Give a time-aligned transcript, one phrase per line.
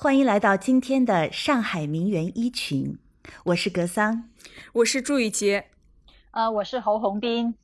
[0.00, 2.96] 欢迎来到今天的上海名媛一群，
[3.46, 4.30] 我是格桑，
[4.74, 5.66] 我是祝雨洁，
[6.30, 7.56] 呃，我是侯红斌。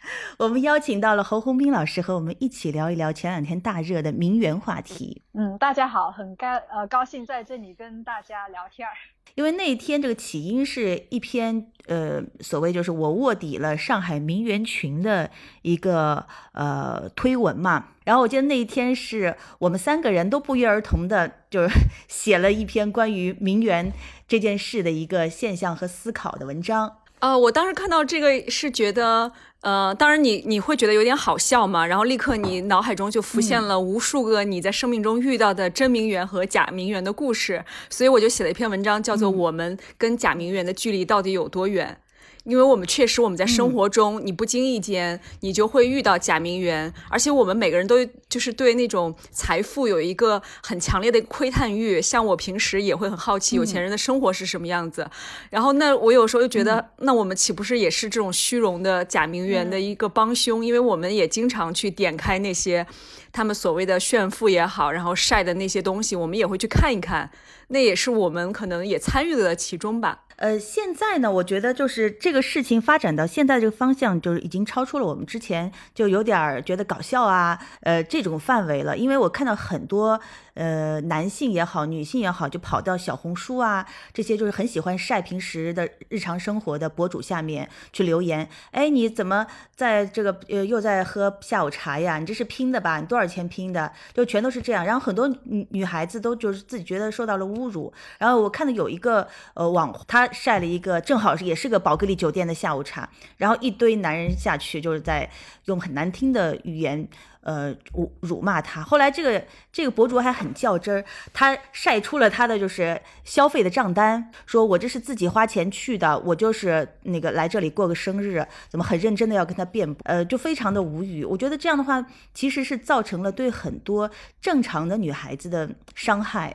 [0.38, 5.22] 我们邀请到了侯红斌老师和我们一起聊一聊前两天大热的名媛话题。
[5.34, 8.92] 嗯，大家好，很高呃高兴在这里跟大家聊天儿。
[9.34, 15.30] 因为那一天这个起因是一篇呃所谓就是我卧底了上海名媛群的
[15.62, 21.74] 一个呃推文嘛，然后我记得那一天是我们三个人都不约而同的，就是
[22.08, 23.92] 写了一篇关于名媛
[24.26, 26.96] 这件事的一个现象和思考的文章。
[27.20, 29.32] 呃，我当时看到这个是觉得。
[29.60, 41.98] 呃，当然你你会觉得有点好笑嘛，然后立刻你脑海中就浮现了无数个你在生命中遇到的真名媛和假名媛的故事，所以我就写了一篇文章，叫做《我们跟假名媛的距离到底有多远》。
[42.48, 52.00] 因为我们确实，我们在生活中，你不经意间，你就会遇到假名媛，而且我们每个人都就是对那种财富有一个很强烈的窥探欲。
[52.00, 55.06] 像我平时也会很好奇有钱人的生活是什么样子，
[55.50, 60.64] 然后那我有时候就觉得，那我们岂不是也是这种虚荣的假名媛的一个帮凶？
[60.64, 62.86] 因为我们也经常去点开那些
[63.30, 67.30] 他们所谓的炫富也好，然后晒的那些东西，我们也会去看一看，
[67.68, 70.24] 那也是我们可能也参与了其中吧。
[70.38, 78.96] 呃，现在呢，我觉得就是这个事情发展到现在这个方向，就是已经超出了我们之前就有点觉得搞笑啊，呃，这种范围了。
[78.96, 80.20] 因为我看到很多。
[80.54, 88.48] 呃，男性也好，女性也好，就跑到小红书啊，这些就是很喜欢晒平时的日常生活的博主下面去留言。
[88.72, 92.18] 哎，你怎么在这个呃又在喝下午茶呀？
[92.18, 92.98] 你这是拼的吧？
[92.98, 93.92] 你多少钱拼的？
[94.12, 94.84] 就全都是这样。
[94.84, 97.92] 然后很多女女孩子都就是自己觉得受到了侮辱。
[98.18, 105.28] 然后我看到有一个呃网，他晒了一个正好也是个宝格丽酒店的下午茶，然后一堆男人下去就是在
[105.64, 107.08] 用很难听的语言。
[107.40, 108.82] 呃，辱辱骂他。
[108.82, 121.24] 后来这个这个博主还很较真儿，他晒出了他的就是消费的账单，说我这是自己花钱去的，我就是那个来这里过个生日，怎么很认真的要跟他辩驳，呃，就非常的无语。
[121.24, 122.04] 我觉得这样的话，
[122.34, 124.10] 其实是造成了对很多
[124.42, 126.54] 正常的女孩子的伤害。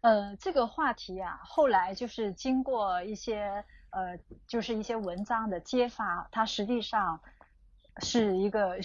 [0.00, 7.20] 呃，这个话题啊，后来就是经过一些呃，就是一些文章的揭发，它实际上
[8.02, 8.78] 是一个。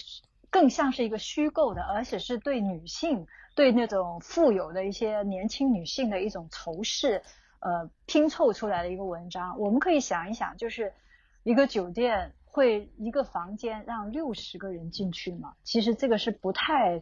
[0.49, 3.25] 更像是一个虚构的，而且是对女性、
[3.55, 7.23] 对那种富有的一些年轻女性的一种仇视，
[7.59, 9.59] 呃，拼凑出来的一个文章。
[9.59, 10.93] 我们可以想一想，就是
[11.41, 15.55] 一个酒店会一个房间让六十个人进去吗？
[15.63, 17.01] 其实这个是不太，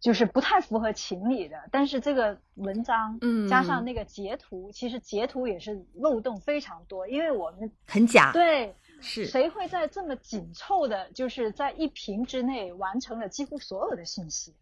[0.00, 1.56] 就是不太符合情理的。
[1.70, 8.74] 但是这个文章，嗯，加上那个截图，其实截图也是漏洞非常多，因为我们很假，对。
[8.98, 14.54] 是谁会在这么紧凑的，就是在一屏之内完成了几乎所有的信息，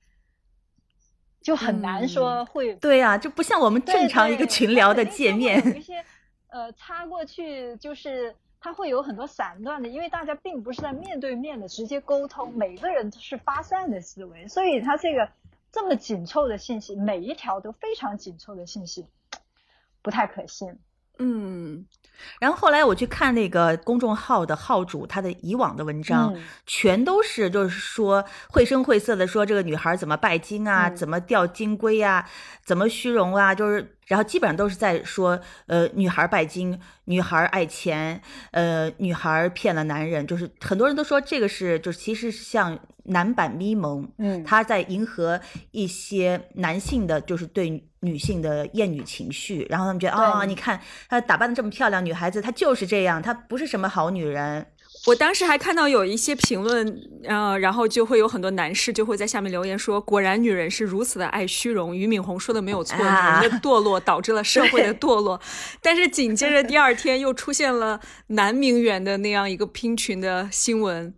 [1.41, 6.05] 就很难说会对呀，就不像我们正常一个群聊的界面，有一 些
[6.49, 15.29] 呃插过去，就是它会有很多散乱的，因为大家并不是在面对面的直接沟通，每个人都是发散的思维，所以它这个
[15.71, 19.07] 这么紧凑的信息，每一条都非常紧凑的信息，
[20.01, 20.79] 不太可信。
[21.19, 21.85] 嗯。
[22.41, 32.27] 然后后来我去看那个公众号的号主，他的以往的文章，全都是就是说绘声绘色的说这个女孩怎么拜金啊，怎么钓金龟呀，
[32.65, 33.94] 怎么虚荣啊，就是。
[34.07, 38.21] 然后基本上都是在说，呃，女孩拜金，女孩爱钱，
[38.51, 54.67] 呃，女孩骗了男人，就是很多人都说这个是，就是其实像男版咪蒙，嗯，他在迎合一些男性的，就是对女性的厌女情绪，然后他们觉得啊，你看她打扮的这么漂亮，女孩子她就是这样，她不是什么好女人。
[55.07, 65.39] 我当时还看到有一些评论，呃，然后就会有很多男士就会在下面留言说：“果然女人是如此的爱虚荣。”俞敏洪说的没有错，女人的堕落导致了社会的堕落。
[65.83, 71.13] 但是紧接着第二天又出现了男名媛的那样一个拼群的新闻，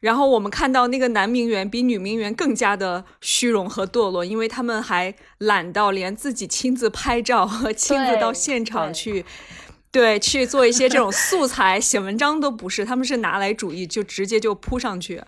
[0.00, 9.26] 然后我们看到那个男名媛比女名媛更加的虚荣和堕落，因为他们还懒到连自己亲自拍照和亲自到现场去。
[9.96, 15.22] 对，去做一些这种素材写文章都不是，他们是拿来主义，就直接就扑上去。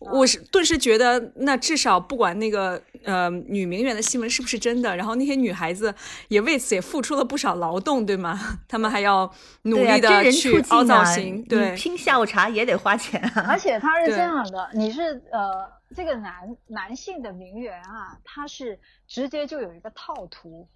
[0.00, 5.94] 我是顿时觉得，那至少不管那个呃女名媛的新闻是不是真的，然后那些女孩子
[6.26, 8.58] 也为此也付出了不少劳动，对吗？
[8.66, 9.32] 他们还要
[9.62, 13.20] 努力的去凹造型，对，拼下午茶也得花钱。
[13.46, 20.66] 而且他是这样的，你是呃这个男男性的名媛啊，他是直接就有一个套图。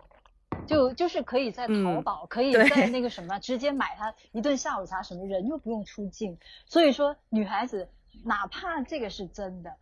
[0.67, 6.39] 就就是可以在淘宝，可以在那个什么直接买他一顿下午茶，什么人又不用出镜。
[6.67, 7.89] 所以说，女孩子
[8.25, 9.77] 哪怕这个是真的，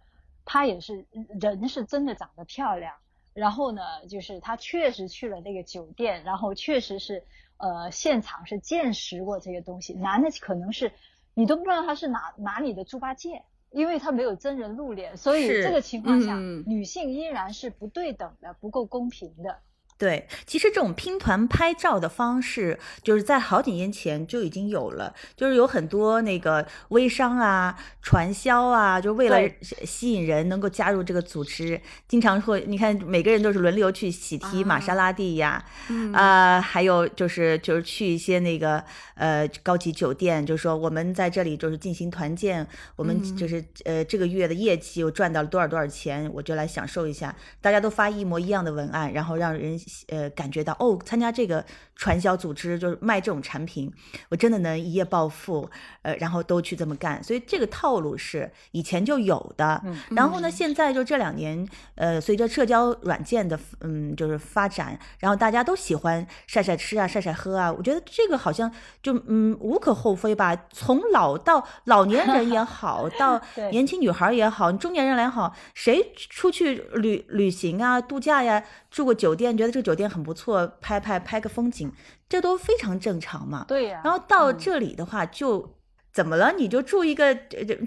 [0.44, 1.06] 她也是
[1.40, 2.94] 人是真的长得漂亮，
[3.34, 7.24] 然后呢，就是她确实去了那个酒店，然后确实是
[7.58, 9.92] 呃现场是见识过这些东西。
[9.94, 10.92] 男的可能是
[11.34, 19.58] 你都不知道他是哪哪里的猪八戒，因为他没有真人露脸，所以这个情况下，嗯女性依然是不对等的，不够公平的。
[20.00, 36.10] 对，其实这种拼团拍照的方式，就是在好几年前就已经有了，就是有很多那个微商啊、传销啊，就为了吸吸引人能够加入这个组织，经常会你看每个人都是轮流去喜提玛莎拉蒂呀，嗯。
[36.14, 38.82] 啊、还有就是就是去一些那个
[39.16, 42.66] 呃高级酒店，就是说我们在这里就是进行团建，
[42.96, 43.36] 我们嗯。
[43.36, 47.36] 就是、呃这个月的业绩我赚到了多少多少钱，我就来享受一下。
[47.60, 51.64] 大家都发一模一样的文案，然后让人呃感觉到哦，参加这个
[51.96, 53.92] 传销组织就是卖这种产品，
[54.28, 55.68] 我真的能一夜暴富，
[56.02, 57.22] 呃，然后都去这么干。
[57.22, 59.80] 所以这个套路是以前就有的。
[59.84, 68.70] 嗯然后呢，现在就这两年，呃，随着社交软件的嗯就是发展，然后大家都喜欢晒晒吃啊，晒晒喝啊，我觉得这个好像
[69.02, 70.56] 就嗯无可厚非吧。
[70.72, 73.40] 从老到老年人也好，到
[73.70, 81.90] 年轻女孩也好，中年人也好，谁出去旅旅行啊、度假呀，住个酒店，觉得这个酒店很不错，拍拍拍个风景，
[82.28, 83.64] 这都非常正常嘛。
[83.66, 85.76] 对呀、然后到嗯这里的话，就
[86.12, 86.52] 怎么了？
[86.56, 87.34] 你就住一个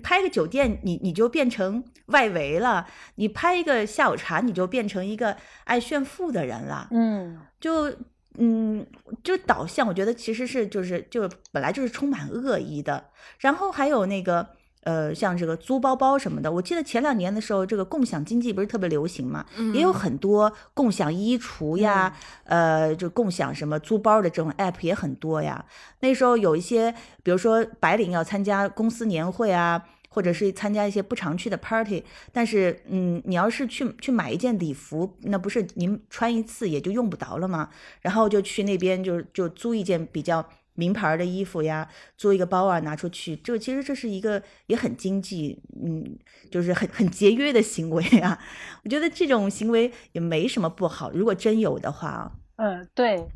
[0.02, 2.86] 拍个酒店，你你就变成外围了；
[3.16, 5.36] 你拍一个下午茶，你就变成一个
[5.66, 6.88] 爱炫富的人了。
[6.92, 7.94] 嗯，就
[8.38, 8.86] 嗯，
[9.24, 13.12] 就导向，我觉得其实是就是就本来就是充满恶意的。
[13.40, 14.48] 然后还有那个
[14.84, 22.16] 呃，像这个租包包什么的，我记得前两年的时候，这个共享经济不是特别流行嘛，也有很多共享衣橱呀，
[22.46, 25.66] 呃，就共享什么租包的这种 app 也很多呀。
[26.00, 26.94] 那时候有一些，
[27.24, 29.84] 比如说白领要参加公司年会啊。
[30.16, 37.68] 或者是参加一些不常去的 party，但是，嗯，你要是去去买一件礼服，那不是您穿一次也就用不着了吗？
[38.00, 41.88] 然后就去那边就就租一件比较名牌的衣服呀，
[42.18, 46.18] 租一个包啊拿出去，这其实这是一个也很经济，嗯，
[46.52, 48.40] 就是很很节约的行为啊。
[48.84, 53.28] 我觉得这种行为也没什么不好，如果真有的话啊，呃，对，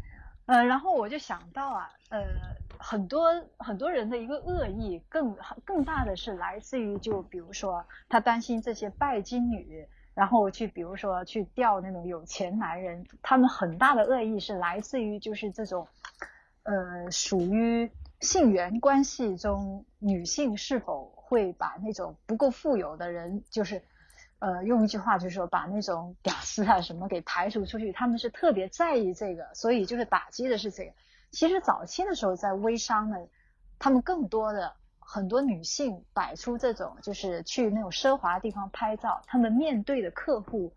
[0.46, 2.20] 呃，然后我就想到啊，呃，
[2.78, 5.36] 很多很多人的一个恶意更
[5.66, 15.88] 更大的是来自于，就比如说他担心这些拜金女，然后去比如说去钓那种有钱男人，他们很大的恶意是来自于就是这种，
[16.68, 23.82] 呃，属于性缘关系中女性是否会把那种不够富有的人，就是。
[24.40, 30.94] 呃，用一句话就是说，把那种 屌丝啊什么给排除出去，他们是特别在意这个，所以就是打击的是这个。
[31.32, 33.18] 其实早期的时候，在微商呢，
[33.80, 40.72] 他们更多的很多女性摆出这种，就是去那种奢华的地方拍照，他们面对的客户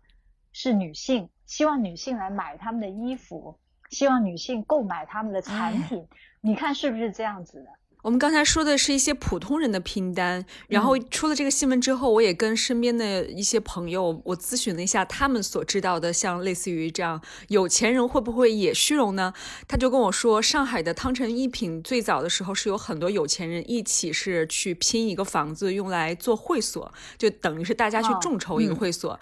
[0.51, 3.59] 是女性，希望女性来买他们的衣服，
[3.91, 6.03] 希望女性购买他们的产品。
[6.41, 7.67] 你看是不是这样子的？
[8.01, 19.31] 我们刚才说的是一些普通人的拼单，然后出了这个新闻之后，我也跟身边的一些朋友我咨询了一下他们所知道的，像类似于这样有钱人会不会也虚荣呢？
[19.67, 29.13] 他就跟我说，上海的汤臣一品最早的时候是有很多有钱人一起是去拼一个房子用来做会所，就等于是大家去哦众筹一个嗯会所。
[29.13, 29.19] 嗯，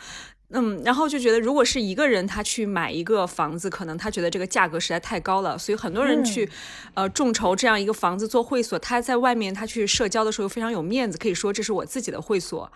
[0.84, 6.50] 然后就觉得，如果是一个人他去买一个房子，可能他觉得这个价格实在太高了，所以很多人去，
[6.96, 8.80] 呃，众筹这样一个房子做会所。
[8.80, 12.72] 他在外面他去社交的时候非常有面子，可以说这是我自己的会所。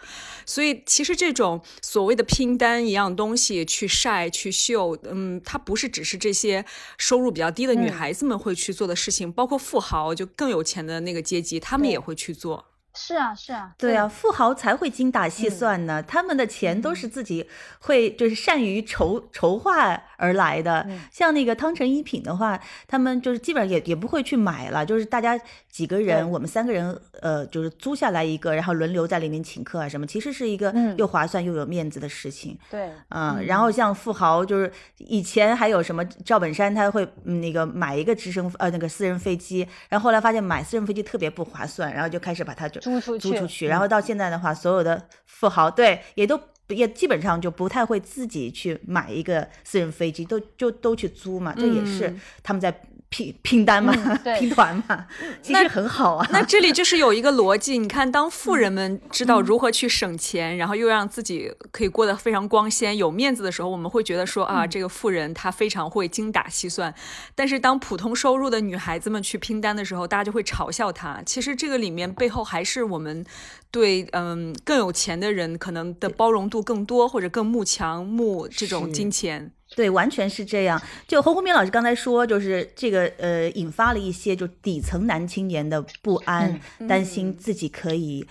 [0.46, 6.64] 所以其实这种所谓的拼单一样东西去晒去秀，嗯，它不是只是这些
[7.00, 12.66] 收入比较低的女嗯孩子们会去做的事情，包括富豪就更有钱的那个阶级，他们也会去做。
[12.96, 15.52] 是啊，是啊，对啊，富豪才会精打细嗯。
[15.52, 20.86] 算呢，他们的钱都是自己会就是善于筹筹划而来的。
[20.88, 21.02] 嗯。
[21.12, 25.40] 像那个汤臣一品的话，他们就是基本上也也不会去买了，就是大家
[25.74, 30.96] 几个人，我们三个人，呃，就是租下来一个，然后轮流在里面请客啊什么，其实是一个嗯。
[30.98, 32.56] 又划算又有面子的事情。
[32.70, 52.22] 对，嗯，然后像富豪，就是以前还有什么赵本山，他会嗯那个买一个直升呃那个私人飞机，然后后来发现买私人飞机特别不划算，然后就开始把它就租出去租出去，嗯然后到现在的话，所有的富豪对也都也基本上就不太会自己去买一个私人飞机，都就都去租嘛，这也是嗯。
[52.44, 52.72] 他们在
[53.14, 53.94] 拼拼单嘛，
[54.40, 55.06] 拼团嘛，
[55.40, 56.28] 其实很好啊。
[56.32, 66.92] 那这里就是有一个逻辑，你看，当富人们知道如何去省钱，然后又让自己可以过得非常光鲜、有面子的时候，我们会觉得说啊，这个富人他非常会精打细算。
[67.36, 71.22] 但是当普通收入的女孩子们去拼单的时候，大家就会嘲笑她。
[71.24, 73.24] 其实这个里面背后还是我们
[73.70, 79.52] 对嗯更有钱的人可能的包容度更多，或者更慕强慕这种金钱。
[79.76, 80.82] 对，完全是这样。
[81.08, 88.26] 就侯鸿明老师刚才说，就是这个呃，引发了一些就底层男青年的不安，担心自己可以。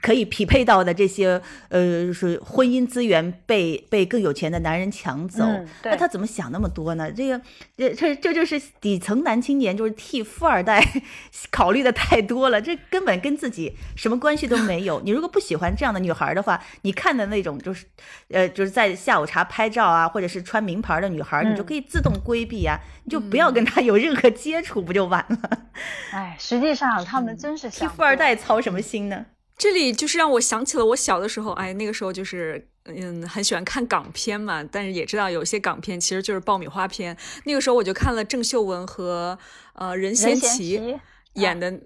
[0.00, 5.44] 可以匹配到的这些，呃，是婚姻资源被被更有钱的男人抢走，
[5.82, 7.10] 那他怎么想那么多呢？
[7.10, 7.40] 这个，
[7.76, 10.80] 这这这就是底层男青年，就是替富二代
[11.50, 15.00] 考虑的太多了，这根本跟自己什么关系都没有。
[15.00, 17.84] 你如果不喜欢这样的女孩的话，你看的那种就是，
[18.28, 25.62] 呃，就是在下午茶拍照啊，或者是穿名牌的女孩，你就可以自动规避啊，你就不要跟她有任何接触，不就完了？
[26.14, 29.26] 哎，实际上他们真是替富二代操什么心呢？
[29.58, 37.16] 这里就是让我想起了我小的时候，哎，那个时候就是嗯很喜欢看港片嘛，但是也知道有些港片其实就是爆米花片。
[37.44, 39.36] 那个时候我就看了郑秀文和
[39.74, 40.96] 呃任贤齐
[41.34, 41.80] 演的。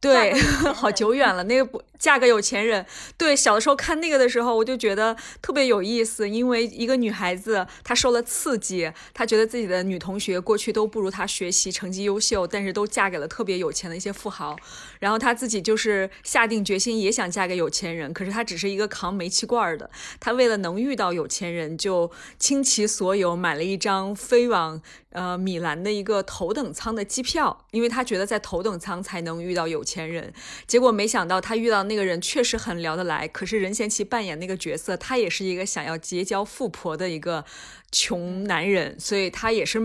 [0.00, 0.32] 对，
[0.72, 1.44] 好久远了。
[1.44, 2.84] 那个不嫁个有钱人，
[3.18, 6.28] 对，小的时候看那个的时候，我就觉得特别有意思。
[6.28, 14.56] 因为一个女孩子，她受了刺激，她觉得自己的女同学过去都不如她学习成绩优秀，但是都嫁给了特别有钱的一些富豪。
[14.98, 19.90] 然后她自己就是下定决心也想嫁给有钱人，可是她只是一个扛煤气罐的。
[20.18, 24.80] 她为了能遇到有钱人，就倾其所有买了一张飞往。
[25.12, 30.32] 呃，米兰的一个头等舱的机票，因为他觉得在头等舱才能遇到有钱人。
[30.68, 37.44] 结果没想到他遇到那个人确实很聊得来，可是任贤齐扮演那个角色，他也是一个想要结交富婆的一个。
[37.92, 39.80] 穷男人，所以他也是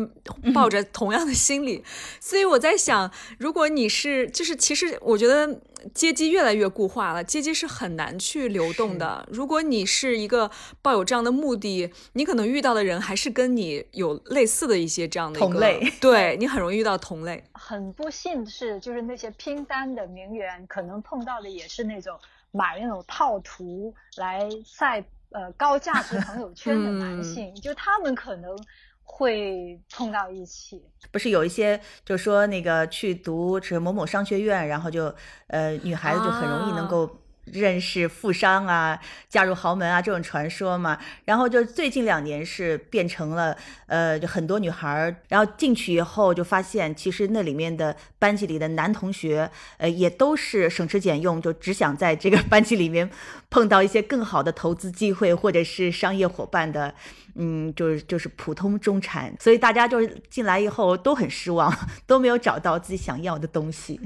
[0.53, 1.83] 抱着同样的心理。
[2.19, 5.59] 所以我在想，如果你是，就是其实我觉得
[5.93, 9.27] 阶级越来越固化了，阶级是很难去流动的。
[9.31, 10.49] 如果你是一个
[10.81, 17.43] 抱有这样的目的，你可能遇到的人还是跟你有类似的一些这样的同类，对你很容易遇到同类。
[17.53, 22.17] 很不幸的是，就是那些拼单的名媛，可能碰到的也是那种
[22.51, 25.03] 买那种套图来晒。
[25.31, 28.57] 呃，高价值朋友圈的男性，就他们可能
[29.05, 30.83] 会碰到一起。
[31.11, 35.15] 不是有一些，就说那个去读是某某商学院，然后就
[35.47, 37.09] 呃，女孩子就很容易能够。
[37.45, 38.99] 认识富商啊，
[39.29, 40.97] 嫁入豪门啊，这种传说嘛。
[41.25, 43.55] 然后就最近两年是变成了，
[43.87, 53.09] 呃，就很多女孩儿，然后进去以后就发现，其实那里面的班级里的男同学，呃，也都是省吃俭用，就只想在这个 班级里面
[53.49, 56.93] 碰到一些更好的投资机会或者是商业伙伴的，
[57.35, 59.35] 嗯，就是就是普通中产。
[59.39, 61.71] 所以大家就是进来以后都很失望，
[62.07, 63.99] 都没有找到自己想要的东西。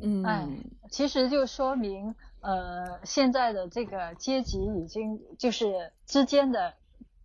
[0.00, 0.58] 嗯，
[0.90, 2.14] 其实就说明。
[2.40, 6.74] 呃，现在的这个阶级已经就是之间的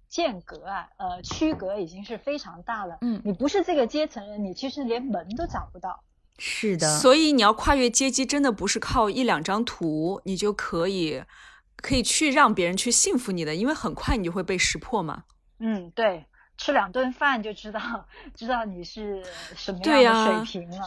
[0.09, 2.97] 间隔啊，呃，区隔已经是非常大了。
[3.01, 6.03] 嗯，你不是这个阶层人，你其实连门都找不到。
[6.39, 11.23] 是的，所以你要跨越阶级，真的不是靠一两张图你就可以
[11.75, 15.25] 可以去让别人去信服你的，因为很快你就会被识破嘛。
[15.59, 16.25] 嗯，对，
[16.57, 19.23] 吃两顿饭就知道知道你是
[19.55, 20.79] 什么样的水平了。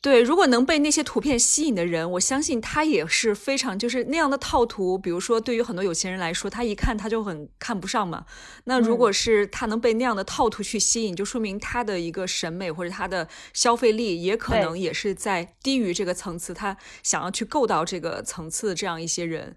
[0.00, 4.96] 对，如果能被那些图片吸引的人，我相信他也是非常就是那样的套图。
[4.96, 8.24] 比如说，对于很多有钱人来说，他一看他就很看不上嘛。
[8.62, 16.54] 那如果是他能被那样的套图去吸引，就说明他的一个审美或者他的消费力也可能也是在低于这个层次。
[16.54, 19.56] 他想要去够到这个层次的这样一些人。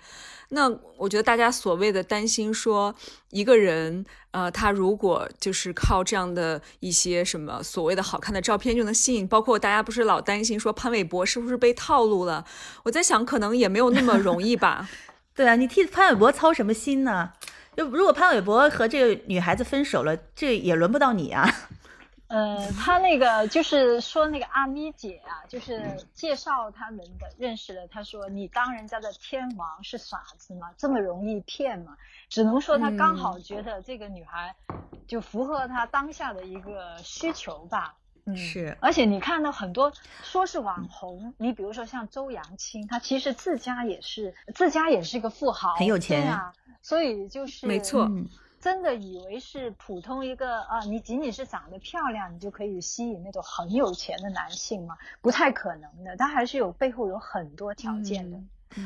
[0.53, 2.93] 那我觉得大家所谓的担心说
[3.29, 12.45] 一个人，呃，他如果就是靠这样的一些什么所谓的好看的照片就能吸引，包括大家不是老担心说潘玮柏是不是被套路了？
[12.83, 14.89] 我在想，可能也没有那么容易吧。
[15.33, 17.31] 对啊，你替潘玮柏操什么心呢？
[17.77, 21.49] 就如果潘玮柏和这个女孩子分手了，这也轮不到你啊。
[22.31, 27.85] 嗯，他那个就是说那个阿咪姐啊，就是介绍他们的认识了。
[27.89, 30.71] 他说：“你当人家的天王是傻子吗？
[30.77, 31.97] 这么容易骗吗？”
[32.29, 34.55] 只能说他刚好觉得这个女孩
[35.05, 37.95] 就符合他当下的一个需求吧。
[38.25, 38.77] 嗯，是。
[38.79, 39.91] 而且你看到很多
[40.23, 46.53] 说是网红，你比如说像周扬青，他其实自家也是自家也是一个富豪，很有钱啊。
[46.81, 48.09] 所以就是没错。
[48.61, 54.95] 真的以为是普通一个啊，你仅仅是长得漂亮，你就可以吸引那种很有钱的男性吗？
[55.19, 58.37] 不太可能的，他还是有背后有很多条件的。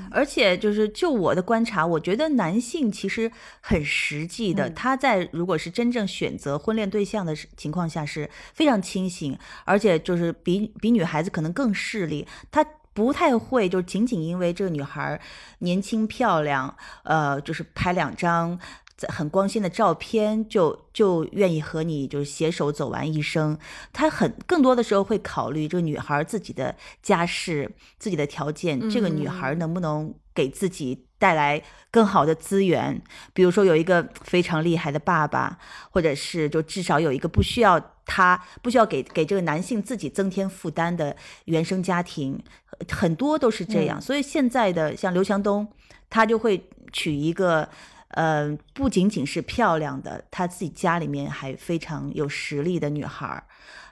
[0.09, 15.21] 而且就是就我的观察，我觉得男性其实很实际的，他在如果是真正选择婚恋对象的情况下是非常清醒，而且就是比比女孩子可能更势利，他不太会就仅仅因为这个女孩
[15.59, 18.57] 年轻漂亮，呃，就是拍两张。
[18.97, 23.57] 在很光鲜的照片，就就愿意和你就是携手走完一生。
[23.91, 31.61] 他很更多的时候会考虑这个女孩自己的家世、自己的条件，这个女孩能不能给自己带来
[31.91, 33.01] 更好的资源。
[33.33, 35.59] 比如说有一个非常厉害的爸爸，
[35.91, 41.13] 或者是就至少有一个不需要他不需要给给这个男性自己增添负担的
[41.45, 42.41] 原生家庭，
[42.89, 44.01] 很多都是这样。
[44.01, 45.67] 所以现在的像刘强东，
[46.09, 47.67] 他就会娶一个。
[48.15, 53.43] 呃，不仅仅是漂亮的，她自己家里面还非常有实力的女孩儿，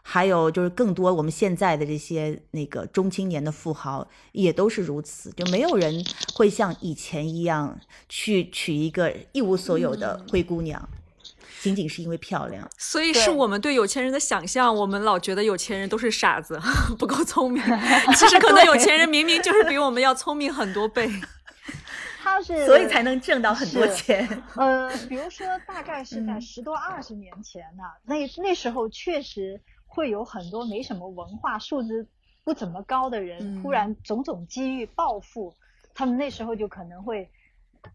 [0.01, 6.01] 还有就是更多我们现在的这些那个中青年的富豪也都是如此，就没有人
[6.36, 7.77] 会像以前一样
[8.08, 10.88] 去娶一个一无所有的灰姑娘，
[11.62, 12.65] 仅仅是因为漂亮。
[12.77, 16.58] 所以是我们对有钱人的想象，我们老觉得有钱人都是傻子，
[16.98, 17.62] 不够聪明。
[18.15, 21.12] 其实可能有钱人明明就是比我们要聪明很多倍。
[22.42, 24.28] 所以才能挣到很多钱。
[24.56, 32.08] 呃，比如说，大概是在十多二十年前呢，那那时候确实会有很多没什么文化、素质
[32.44, 35.54] 不怎么高的人，突然种种机遇暴富，
[35.94, 37.30] 他们那时候就可能会，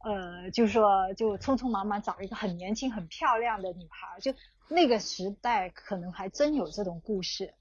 [0.04, 4.34] 呃，就说就匆匆忙忙找一个很年轻、很漂亮的女孩，就
[4.68, 7.54] 那个时代可能还真有这种故事，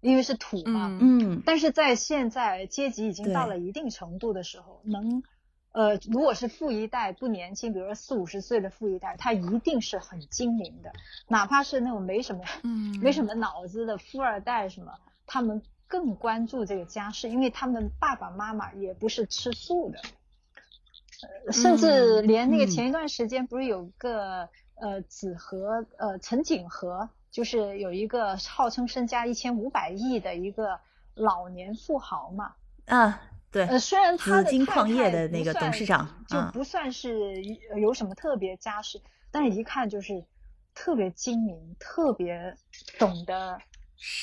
[0.00, 0.98] 因为是土嘛。
[1.00, 1.42] 嗯。
[1.44, 5.22] 但是在现在阶级已经到了一定程度的时候，能。
[5.72, 10.92] 呃，如果是富一代不年轻，比如说四五十岁的富一代，他一定是很精明的，
[11.28, 14.92] 哪怕是那种没什么，嗯，没什么脑子的富二代什么，
[15.26, 30.80] 他们更关注这个家世，因为他们爸爸妈妈也不是吃素的，甚至连那个前一段时间不是有个呃子和呃陈景和，就是有一个号称身家一千五百亿的一个
[31.14, 32.54] 老年富豪嘛，
[32.86, 33.22] 啊。
[33.52, 37.34] 对，呃，虽然他的矿业的那个董事长就不算是
[37.80, 39.00] 有什么特别家世，
[39.32, 40.24] 但是一看就是
[40.72, 42.56] 特别精明，特别
[42.96, 43.58] 懂得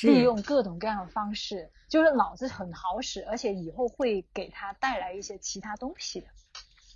[0.03, 6.27] 利用各种各样的方式，就是脑子很好使，而且以后会给他带来一些其他东西的。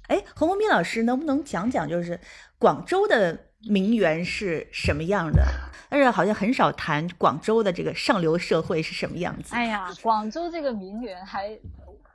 [0.08, 2.18] 哎，洪红斌老师，能不能讲讲就是
[2.58, 5.44] 广州的名媛是什么样的？
[5.90, 9.54] 但是好像很少谈广州的这个上流社会是什么样子。
[9.54, 11.60] 哎呀，广州这个名媛还。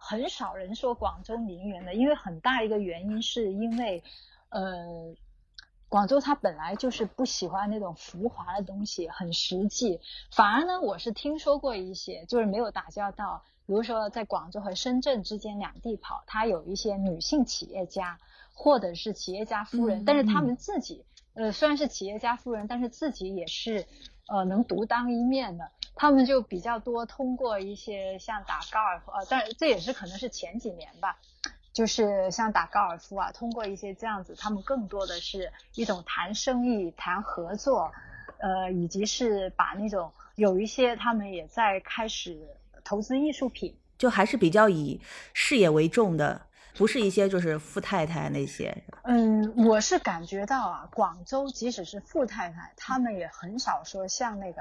[0.08, 4.04] 很少人说广州名媛的，因为很大一个原因是因为，
[4.50, 5.16] 呃，
[5.88, 10.00] 广州它本来就是不喜欢那种浮华的东西，很实际。
[10.30, 18.20] 反而呢，我是听说过一些，就是没有打交道，比如说在广州和深圳之间两地跑，他有一些女性企业家
[18.52, 23.84] 或者是企业家夫人，但是他们自己，呃，虽然是企业家夫人，但是自己也是，
[24.28, 25.72] 呃，能独当一面的。
[25.98, 31.16] 他们就比较多通过一些像打高尔夫，呃，但这也是可能是前几年吧，
[31.72, 37.90] 就是像打高尔夫啊，通过一些这样子，他们更多的是一种谈生意、谈合作，
[38.38, 42.46] 呃，以及是把那种有一些他们也在开始
[42.84, 45.00] 投资艺术品，就还是比较以
[45.32, 46.42] 事业为重的，
[46.76, 48.84] 不是一些就是富太太那些。
[49.04, 54.60] 嗯，我是感觉到啊，广州即使是富太太，他们也很少说像那个。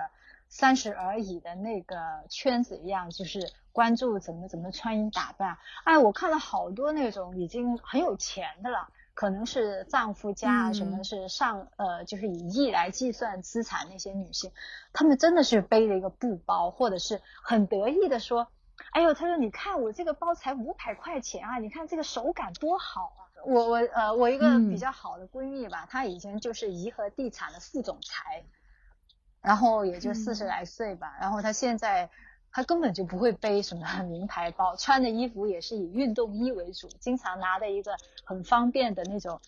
[0.55, 1.97] 三十而已的那个
[2.29, 5.57] 圈子一样，就是关注怎么怎么穿衣打扮。
[5.83, 14.49] 哎，我看了好多那种已经很有钱的了，可能是丈夫家，什么是上呃，就是以亿来计算资产那些女性，
[14.93, 18.47] 她们真的是背着一个布包，或者是很得意的说
[18.95, 28.45] ：“哎呦，她说你看我这个包才五百块钱啊，你看这个手感多好啊。”我我呃，我一个比较好的闺蜜吧，她以前就是颐和地产的副总裁。
[29.45, 32.09] 然后也就四十来岁吧，然后他现在
[32.51, 39.39] 他根本就不会背什么名牌包，穿的衣服也是以运动衣为主，经常拿的一个很方便的那种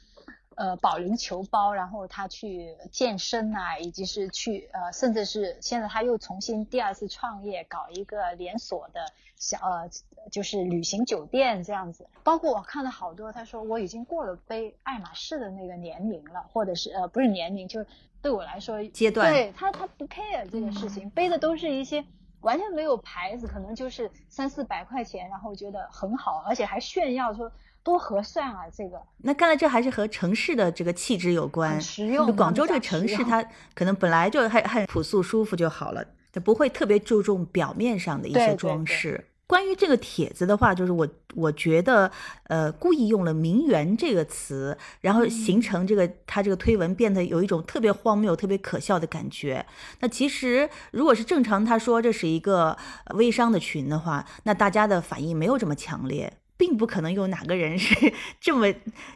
[0.57, 8.99] 呃保龄球包，然后他去健身啊，以及是去呃，甚至是现在他又重新第二次创业，搞一个连锁的
[9.37, 9.89] 小呃
[10.29, 12.05] 就是旅行酒店这样子。
[12.23, 17.87] 包括我看了好多，他说我已经过了背爱马仕的那个年龄了，或者是呃不是年龄就是。
[18.19, 22.03] 对我来说，阶段对他他不 care 这个事情，背的都是一些
[22.41, 27.51] 完全没有牌子，可能就是三四百块钱，然后觉得很好，而且还炫耀说
[27.87, 29.01] 多合算啊这个。
[29.19, 31.79] 那看来这还是和城市的这个气质有关。
[31.79, 32.35] 实用。
[32.35, 33.41] 广州这个城市，它
[33.73, 39.23] 可能本来就还很朴素舒服就好了，它不会特别注重表面上的一些装饰。
[39.47, 42.11] 关于这个帖子的话，就是我我觉得，
[42.49, 49.65] 呃，故意用了“名媛”这个词，然后形成这个他这个推文变得有一种特别荒谬、特别可笑的感觉。
[50.01, 52.77] 那其实如果是正常，他说这是一个
[53.15, 58.67] 微商的群的话，那大家的反应没有这么强烈，并不可能有哪个人是 这么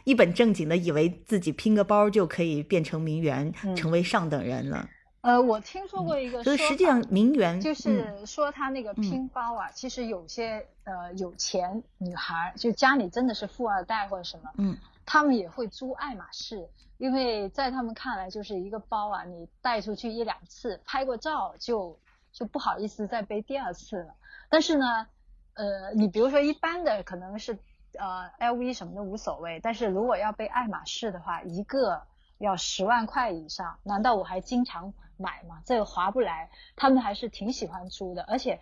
[0.04, 4.88] 一本正经的以为自己拼个包就可以变成名媛，成为上等人了。
[5.22, 14.76] 呃，我听说过一个，所以实际上名媛就是说他那个拼包啊，其实有些呃有钱女孩，就家里真的是富二代或者什么，嗯，
[15.06, 21.96] 他们也会租爱马仕，因为在他们看来就是一个包啊，你带出去一两次拍过照就
[22.32, 24.14] 就不好意思再背第二次了。
[24.48, 25.06] 但是呢，
[25.54, 27.58] 呃，你比如说一般的可能是
[27.98, 32.02] 呃 LV 什么的无所谓，但是如果要背爱马仕的话，一个
[32.38, 34.94] 要十万块以上，难道我还经常？
[35.18, 38.60] 买吗，这个划不来，他们还是挺喜欢租的，而且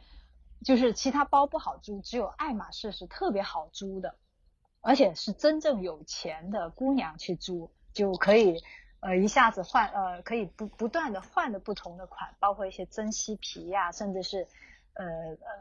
[0.62, 4.16] 就是其他包不好租，只有爱马仕是特别好租的，
[4.82, 8.62] 而且是真正有钱的姑娘去租就可以，
[8.98, 14.46] 呃，一下子换，呃，可以不不断的换的不同的款，包括一些真漆皮呀，甚至是
[14.94, 15.04] 呃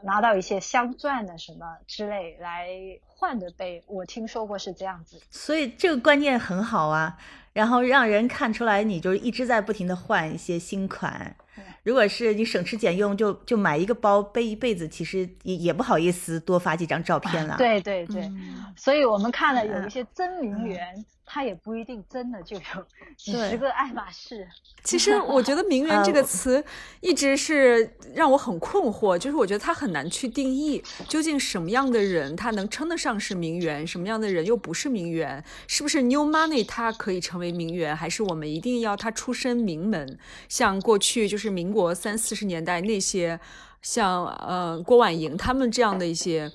[0.02, 2.68] 拿到一些镶钻的什么之类来
[3.06, 7.18] 换的杯我听说过是这样子，所以这个观念很好啊。
[7.52, 11.34] 然后让人看出来，你就是一直在不停的换一些新款。
[11.82, 17.56] 如果是你省吃俭用，就就买一个包背一辈子，其实也也不好意思多发几张照片了。
[17.56, 18.30] 对对对，
[18.76, 21.04] 所以我们看了有一些真名媛。
[21.32, 22.62] 她也不一定真的就有
[23.16, 24.44] 几十个爱马仕。
[24.82, 26.64] 其实我觉得“名媛”这个词
[27.00, 35.44] 一直是让我很困惑，就是我觉得它很难去定义，究竟什么样的人他能称得上是名媛，什么样的人又不是名媛？
[35.68, 40.18] 是不是 New Money 他可以成为名媛，还是我们一定要他出身名门？
[40.48, 43.38] 像过去就是民国三四十年代那些，
[43.82, 46.50] 像呃郭婉莹他们这样的一些。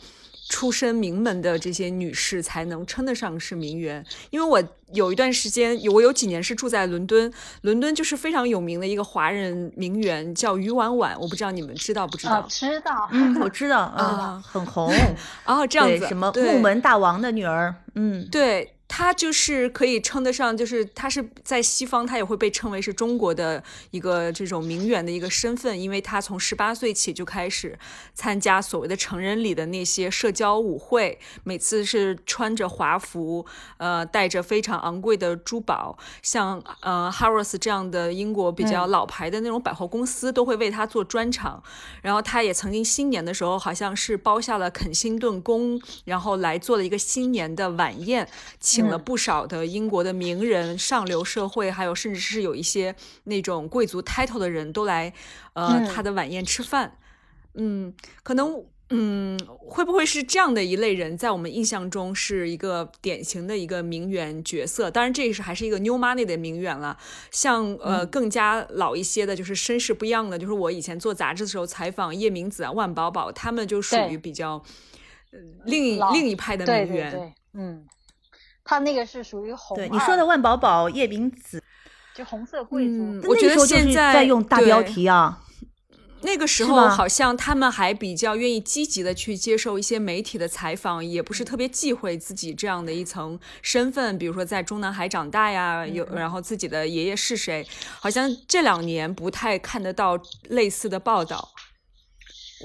[0.48, 4.62] 出身名门的这些女士才能称得上是名媛，因为我
[4.94, 12.46] 有一段时间，有我有几年是住在伦敦，伦敦就是非常有名的一个华人名媛，叫于婉婉，我不知道你们知道不知道？
[12.48, 14.94] 知道， 嗯，我知道，啊，很红，
[15.46, 18.75] 哦，这样子，什么木门大王的女儿，嗯，对。
[18.88, 27.78] 他就是可以称得上，就是他是在西方，他也会被称为是中国的一个这种名媛的一个身份，因为他从十八岁起就开始
[28.14, 33.46] 参加所谓的成人礼的那些社交舞会，每次是穿着华服，
[33.78, 41.62] 呃，带着非常昂贵的珠宝，像呃 Harrods 这样的英国比较老牌的那种百货公司都会为他做专场，
[42.02, 48.30] 然后他也曾经新年的时候好像是包下了肯辛顿宫，然后来做了一个新年的晚宴。
[48.76, 55.14] 请了不少的英国的名人、上流社会，还有甚至是有一些那种贵族 title 的人都来，
[55.54, 56.98] 呃，他的晚宴吃饭。
[57.54, 64.92] 嗯，可能，嗯，会不会是这样的一类人，在我们印象中是一个典型的一个名媛角色？
[64.92, 66.98] 当然，这是还是一个 new money 的名媛了。
[67.32, 74.62] 像呃更加老一些的，就是身世不一样的，就是我以前做杂志的时候采访叶明子啊、万宝宝，他们就属于比较
[75.64, 77.34] 另一另一派的名媛。
[77.54, 77.86] 嗯。
[78.66, 81.64] 他那个是属于红，对你说的万宝宝、叶明子，
[82.16, 83.22] 就红色贵族。
[83.30, 85.44] 我觉得现在在用大标题啊。
[86.22, 97.64] 那个时候好像他们还比较愿意积极的去接受一些媒体的采访，也不是特别忌讳自己这样的一层身份，比如说在中南海长大呀，有然后自己的爷爷是谁，
[98.00, 101.48] 好像这两年不太看得到类似的报道。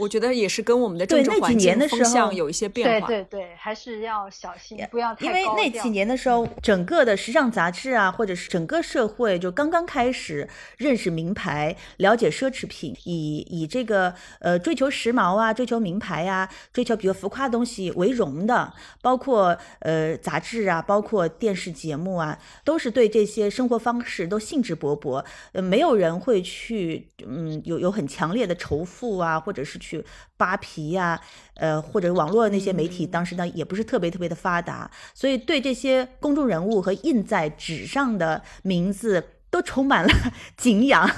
[0.00, 3.06] 我觉得也是跟我们的政治环境风向有一些变化。
[3.06, 25.22] 对对对，还是要小心，不要太因为那几年的时候，整个的时尚杂志啊，或者是整个社会就刚刚开始认识名牌、了解奢侈品，以以这个呃追求时髦啊、追求名牌啊、追求比较浮夸的东西为荣的，包括呃杂志啊、包括电视节目啊，都是对这些生活方式都兴致勃勃。
[25.52, 29.78] 呃，没有人会去嗯有有很强烈的仇富啊，或者是。
[29.80, 29.89] 去
[30.36, 31.20] 扒皮呀，
[31.54, 39.24] 呃，或者网络那些媒体，当时呢也不是特别特别的发达，所以对这些公众人物和印在纸上的名字。
[39.50, 40.10] 都充满了
[40.56, 41.10] 敬仰，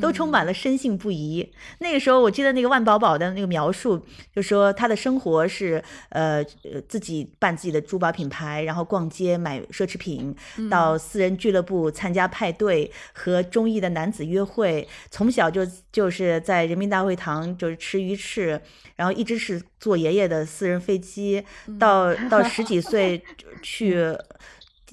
[0.00, 1.52] 都充满了深信不疑。
[1.78, 6.44] 那个时候，我记得那个万宝宝的那个描述，就说他的生活是呃
[6.88, 10.34] 自己办自己的珠宝品牌，然后逛街买奢侈品，
[10.68, 14.86] 到私人俱乐部参加派对和中意的男子约会。
[15.10, 15.60] 从小就
[15.92, 18.60] 就是在人民大会堂就是吃鱼翅，
[18.96, 21.44] 然后一直是坐爷爷的私人飞机，
[21.78, 23.22] 到到十几 岁
[23.62, 24.12] 去。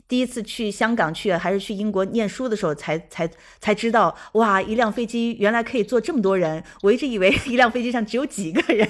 [0.07, 6.63] 第一次去香港去还是去英国念书的时候，才才才知道，哇，一辆飞机原来可以坐这么多人。
[6.81, 8.87] 我一直以为一辆飞机上只有几个人，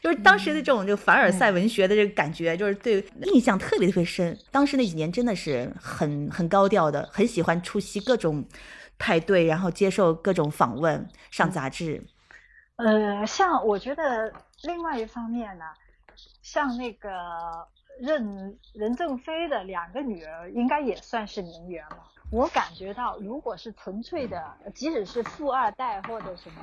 [0.00, 4.36] 就是当时的这种就凡尔赛文学的这个感觉，就是对印象特别特别深。
[4.50, 8.44] 当时那几年真的是很很高调的，很喜欢出席各种
[8.98, 12.02] 派对，然后接受各种访问，上杂志。
[12.76, 15.64] 呃，像我觉得另外一方面呢，
[16.42, 17.08] 像那个。
[17.98, 22.10] 任任正非的两个女儿应该也算是名媛了。
[22.30, 26.56] 我感觉到，如果是纯粹的，即使是富二代或者什么，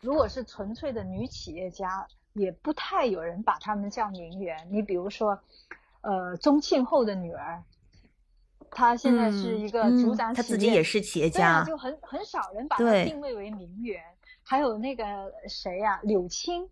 [0.00, 4.68] 如果是纯粹的女企业家，也不太有人把她们叫名媛。
[4.70, 5.38] 你比如说，
[6.00, 7.62] 呃，宗庆后的女儿，
[8.70, 14.02] 她现在是一个组长，她自己也是企业家，就很很少人把她定位为名媛。
[14.42, 16.68] 还有那个谁呀，柳青。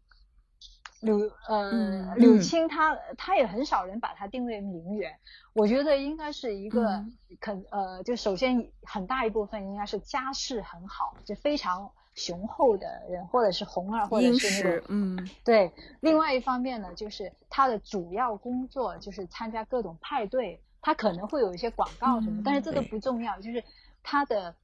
[1.00, 5.18] 柳呃柳青，他他也很少人把他定位名媛，
[5.52, 7.04] 我觉得应该是一个
[7.40, 15.72] 肯呃，就首先很大一部分应该是家世很好，就非常雄厚的人，或者是红二，或者是那个嗯，对。
[16.00, 23.62] 另外一方面呢，就是他的主要工作就是参加各种派对，他可能会有一些广告什么，但是这都不重要，就是
[24.02, 24.56] 他的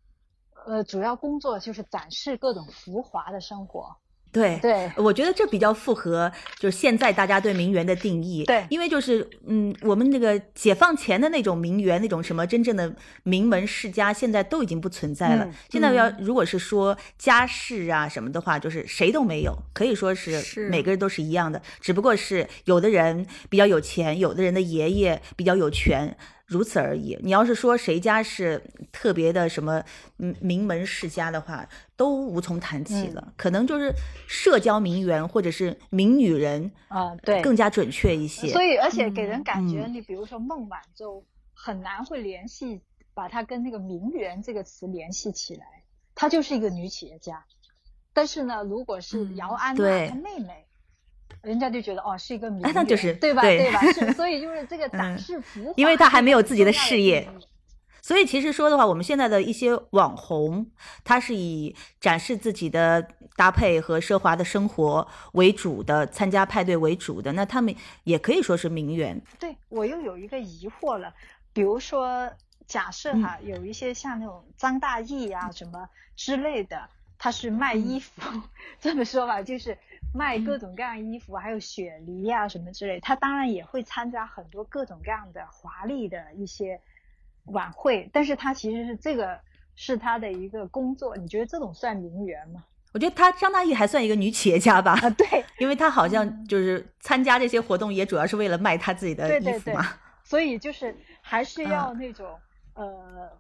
[0.67, 3.97] 呃主要工作就是展示各种浮华的生活。
[4.35, 8.45] 对对，我觉得这比较符合就是现在大家对名媛的定义。
[8.45, 12.93] 对，因为就是嗯，我们那个解放前的那种名媛，那种什么真正的
[13.23, 15.49] 名门世家，现在都已经不存在了。
[15.71, 26.17] 现在要如果是说家世啊什么的话，就是谁都没有，可以说是每个人都是一样的，只不过是有的人比较有钱，有的人的爷爷比较有权。
[26.47, 27.19] 如此而已。
[27.23, 29.83] 你要是说谁家是特别的什么
[30.19, 33.33] 嗯名门世家的话，都无从谈起了。
[33.37, 33.93] 可能就是
[34.29, 38.49] 社交名媛或者是名女人啊，对，更加准确一些。
[38.49, 42.81] 所以，而且给人感觉，你比如说孟晚舟，很难会联系
[43.15, 45.65] 把她跟那个名媛这个词联系起来。
[46.15, 47.45] 她就是一个女企业家。
[48.13, 50.67] 但是呢，如果是姚安娜她妹妹。
[51.45, 53.43] 人家就觉得哦，是一个名媛，那就是对吧？
[53.43, 53.81] 对吧？
[53.93, 57.29] 是， 所以就是这个展示浮华，因为他还没有自己的事业，
[58.03, 60.67] 所以其实说的话，我们现在的一些网红，
[61.05, 69.21] 他是以展示自己的搭配和奢华的生活为主的，参加派对为主的，那他们也可以说是名媛。
[69.39, 71.13] 对我又有一个疑惑了，
[71.53, 72.31] 比如说
[72.67, 76.89] 假设哈，有一些像那种张大奕啊什么之类的，
[77.25, 78.21] 他是卖衣服，
[78.79, 79.79] 这么说吧，就是。
[80.17, 86.81] 卖各种各样衣服，还有雪梨呀什么之类，他当然也会参加很多各种各样的华丽的一些
[87.47, 89.41] 晚会，但是他其实是这个
[89.75, 92.63] 是他的一个工作，你觉得这种算名媛吗？
[92.93, 99.85] 我觉得他张大奕还算一个女企业家吧，啊对，因为他好像就是参加这些活动也主要是为了卖他自己的衣服嘛，
[100.23, 102.39] 所以就是还是要那种
[102.75, 103.37] 呃。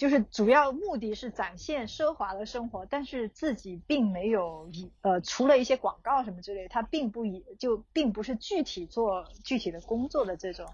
[0.00, 10.66] 就是主要目的是展现奢华的生活，但是自己并没有以呃除了一些广告什么之类，他并不以就并不是具体做具体的工作的这种。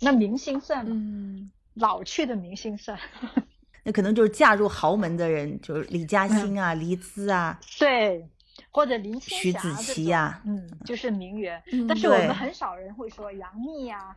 [0.00, 0.92] 那明星算吗？
[0.94, 2.98] 嗯，老去的明星算。
[3.84, 8.26] 那可能就是嫁入豪门的人，就是李嘉欣啊、黎姿啊，对，
[8.70, 11.62] 或者林青霞、徐子淇呀，嗯，就是名媛。
[11.86, 14.16] 但是我们很少人会说杨幂呀。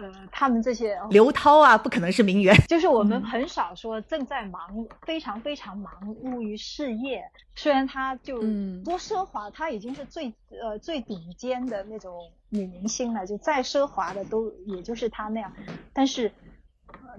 [0.00, 2.54] 呃，他们这些刘涛啊，不可能是名媛。
[2.68, 7.20] 就是我们很少说正在忙，非常非常忙碌于事业。
[7.56, 8.38] 虽然她就
[8.84, 10.32] 多奢华，她已经是最
[10.62, 15.52] 呃最顶尖的那种女明星了，就再奢华的都也就是她那样。
[15.92, 16.30] 但是，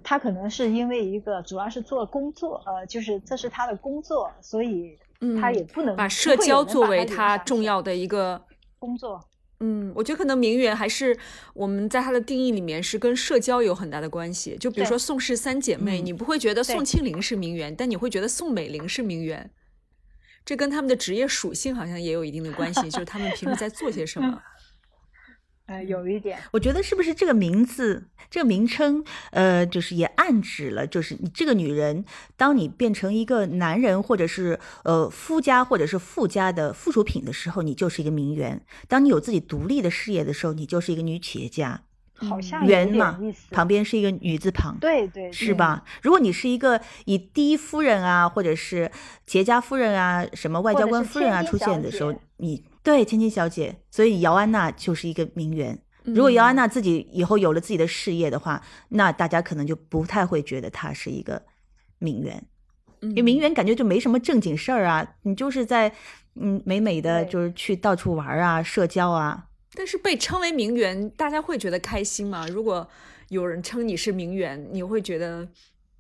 [0.01, 4.97] 她可能是因为一个主要是做工作，呃，就是这是她的工作，所以
[5.41, 8.41] 她也不能把社交作为她重要的一个
[8.79, 9.19] 工作。
[9.61, 11.17] 嗯，我觉得可能名媛还是
[11.53, 14.55] 我们在她的定义里面是跟社交有很大的关系。
[14.57, 19.51] 就比如说宋氏三姐妹，你不会觉得宋庆龄是名媛，但你会觉得宋美龄是名媛。
[20.45, 24.41] 这跟他们的职业属性好像也有一定的关系，就是他们平时在做些什么。
[25.69, 32.03] 呃，有一点，我觉得是不是这个名字、这个名称，呃，就是也暗指了，就是你这个女人，
[32.35, 41.79] 当你变成一个男人或者是呃夫家或者是富家的附属品的时候，你就是一个名媛；当你有自己独立的事业的时候，你就是一个女企业家。
[42.15, 43.17] 好像媛嘛，
[43.51, 45.85] 旁边是一个女字旁，对对，是吧？
[46.01, 48.91] 如果你是一个以第一夫人啊，或者是
[49.25, 52.63] 企业家夫人啊，什么外交官夫人啊出现的时候，你。
[52.81, 55.77] 对，千金小姐，所以姚安娜就是一个名媛。
[56.05, 61.43] 如果姚安娜自己以后有了自己的事业的话，那大家可能就不太会觉得她是一个
[61.99, 62.43] 名媛，
[63.01, 65.91] 因为名媛感觉就没什么正经事儿啊，你就是在
[66.35, 69.45] 嗯美美的就是去到处玩啊，社交啊。
[69.75, 72.47] 但是被称为名媛，大家会觉得开心吗？
[72.47, 72.89] 如果
[73.27, 75.47] 有人称你是名媛，你会觉得，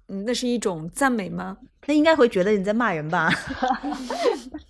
[0.07, 1.57] 嗯，那是一种赞美吗？
[1.85, 3.29] 那应该会觉得你在骂人吧？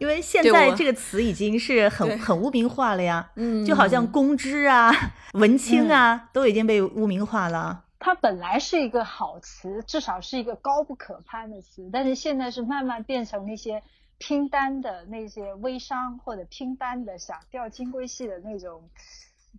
[0.00, 4.92] 因为现在这个词已经是很很污名化了呀， 嗯，就好像公知啊、
[5.34, 7.84] 文青啊，都已经被污名化了。
[8.00, 13.82] 它本来是一个好词，至少是一个高不可攀的词，但是现在是慢慢变成那些
[14.18, 18.88] 拼单的那些微商或者拼单的想钓金龟婿的那种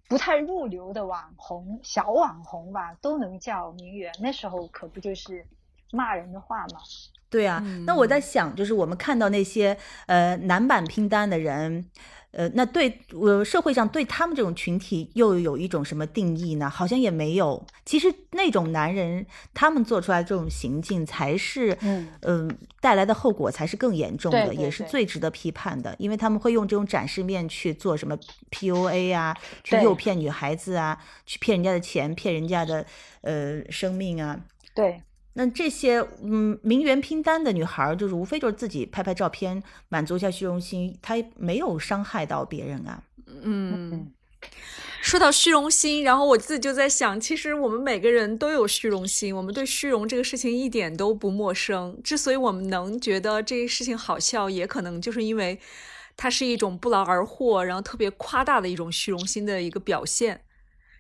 [0.08, 4.14] 不太入流的网红、小网红吧，都能叫名媛。
[4.22, 5.46] 那时候可不就是
[5.92, 6.80] 骂人的话吗？
[7.30, 11.86] 对啊，那我在想，就是我们看到那些呃男版拼单的人，
[12.32, 16.68] 呃，那对呃社会上对他们这种群体又有一种什么定义呢？
[16.68, 17.64] 好像也没有。
[17.86, 21.78] 其实那种男人，他们做出来这种行径，才是
[22.22, 22.50] 嗯
[22.82, 28.18] 带来的后果才是更严重的，也是最值得批判的，因为他们会用这种展示面去做什么
[28.50, 32.84] PUA 啊，去诱骗女孩子啊，去骗人家的钱，骗人家的
[33.22, 34.40] 呃生命啊。
[34.74, 35.04] 对。
[35.34, 43.04] 那这些嗯名媛拼单的女孩，就是无非就是自己拍拍照片，满足一下虚荣心，她没有伤害到别人啊。
[43.42, 44.12] 嗯，
[45.02, 51.98] 说到虚荣心，然后我自己就在想，其实我们每个人都有虚荣心，我们对虚荣这个事情一点都不陌生。
[52.04, 55.60] 之所以我们能觉得这个事情好笑，也可能就是因为
[56.18, 60.42] 它是一种不劳而获，然后特别夸大的一种虚荣心的一个表现。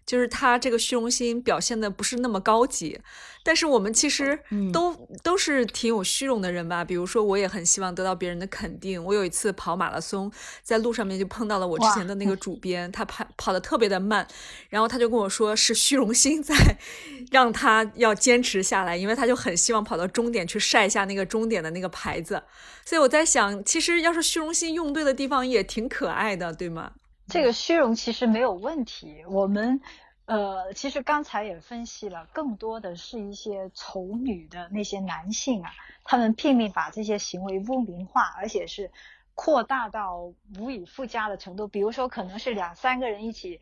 [0.10, 3.00] 就是他这个虚荣心表现的不是那么高级，
[3.44, 4.40] 但是我们其实
[4.74, 6.84] 都都是挺有虚荣的人吧。
[6.84, 9.02] 比如说，我也很希望得到别人的肯定。
[9.04, 10.32] 我有一次跑马拉松，
[10.64, 14.28] 在路上面就碰到了我之前的那个主编，他跑跑的特别的慢，
[14.70, 16.56] 然后他就跟我说是虚荣心在
[17.30, 22.42] 让他要坚持下来，因为他就很希望跑到终点去晒一下那个终点的那个牌子。
[22.84, 26.94] 所以我在想，其实要是虚荣心用对的地方，也挺可爱的，对吗？
[27.30, 29.80] 这个虚荣其实没有问题，我们，
[30.26, 35.72] 呃，其实刚才也分析了，更多的是一些丑女的那些男性啊，
[36.04, 38.92] 他们拼命把这些行为污名化，而且是
[39.36, 41.68] 扩大到无以复加的程度。
[41.68, 43.62] 比如说，可能是两三个人一起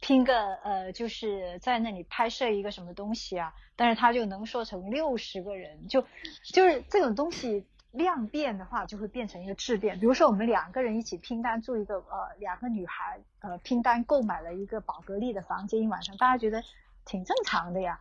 [0.00, 6.04] 拼个，呃，就是在那里拍摄一个什么东西啊，但是他就能说成六十个人，就
[6.44, 7.66] 就是这种东西。
[7.92, 16.62] 量变的话就会变成一个质变，比如说我们两个人一起拼单住一个呃两个女孩呃拼单购买了一个宝格丽的房间一晚上，大家觉得
[17.04, 17.98] 挺正常的呀。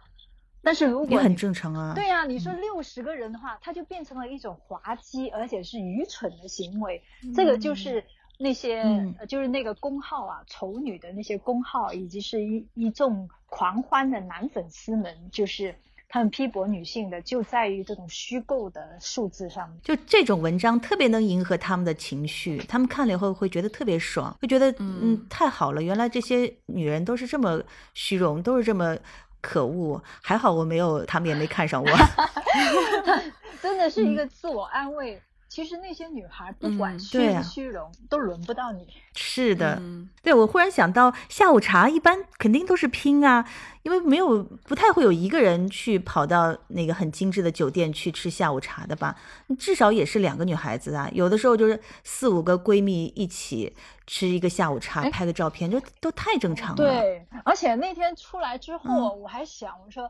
[0.61, 1.93] 但是如果也很正常啊。
[1.95, 7.01] 对呀，你说六十个人的话，它就变成了一种滑稽而且是愚蠢的行为。
[7.35, 8.03] 这个就是
[8.37, 8.83] 那些
[9.27, 15.75] 就是那个公号啊，丑女的那些公号，以及是一一众狂欢的男粉丝们，就是。
[16.11, 27.61] 他们批驳女性的就在于这种虚构的数字上面，就这种文章特别能迎合他们的情绪，他们看了以后会觉得特别爽，会觉得嗯太好了，原来这些女人都是这么
[27.93, 28.97] 虚荣，都是这么
[29.39, 31.89] 可恶，还好我没有，他们也没看上我，
[33.61, 35.21] 真的是一个自我安慰。
[35.49, 38.87] 其实那些女孩不管虚不虚荣，都轮不到你。
[39.15, 39.81] 是的，
[40.21, 43.43] 对我忽然想到，下午茶一般肯定都是拼啊，
[43.81, 49.15] 因为没有不太会有一个人去跑到那个很精致的酒店去吃下午茶的吧？
[49.57, 56.75] 至少也是两个女孩子啊，有的时候就是四五个闺蜜一起吃一个下午茶，拍个照片，就都太正常了。
[56.75, 60.09] 对，而且那天出来之后，我还想我说。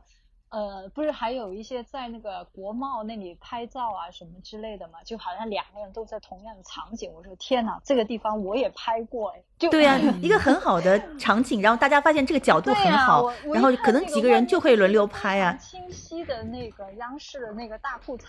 [0.49, 5.03] 呃，不是还有一些在那个国贸那里拍照啊什么之类的嘛？
[5.05, 7.11] 就好像两个人都在同样的场景。
[7.13, 9.43] 我说天哪，这个地方我也拍过哎。
[9.59, 15.53] 就对呀，一个很好的场景，然后大家发现这个角度很好，然后可能几个人就会轮流拍啊。
[15.57, 18.23] 清晰的那个央视的那个大裤衩，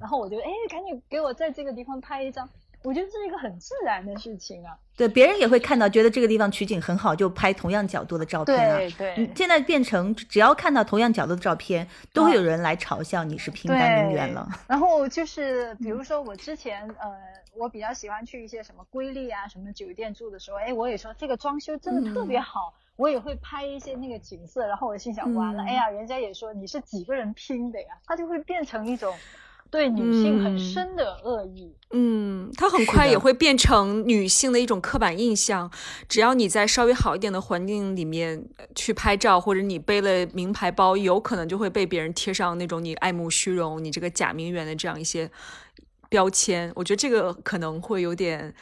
[0.00, 2.48] 然后我就哎，赶紧给我在这个地方拍一张。
[2.86, 4.78] 我觉得这是一个很自然的事情啊。
[4.96, 8.76] 对，别人也会看到，觉得这个地方取景很好，就拍同样角度的照片啊。
[8.76, 9.30] 对对。
[9.34, 14.48] 现在变成只要看到同样角度的照片，都会有人来嘲笑你是拼单名媛了。
[14.68, 17.12] 然后就是， 比如说我之前呃，
[17.56, 24.64] 我比较喜欢去一些什么瑰丽啊什么酒店住的时候，哎，我也说这个装修真的特别好，我也会拍一些那个景色。
[24.68, 27.88] 然后我心想，完了，哎呀，人家也说你是几个人拼的呀？
[28.06, 29.12] 它就会变成一种。
[29.70, 35.70] 对女性很深的恶意，嗯，它很快也会变成女性的一种刻板印象。
[36.08, 45.30] 只要你在稍微好一点的环境里面去拍照，或者你背了名牌包，有可能就会被别人贴上那种你爱慕虚荣、你这个假名媛的这样一些
[46.08, 46.72] 标签。
[46.74, 48.54] 我觉得这个可能会有点。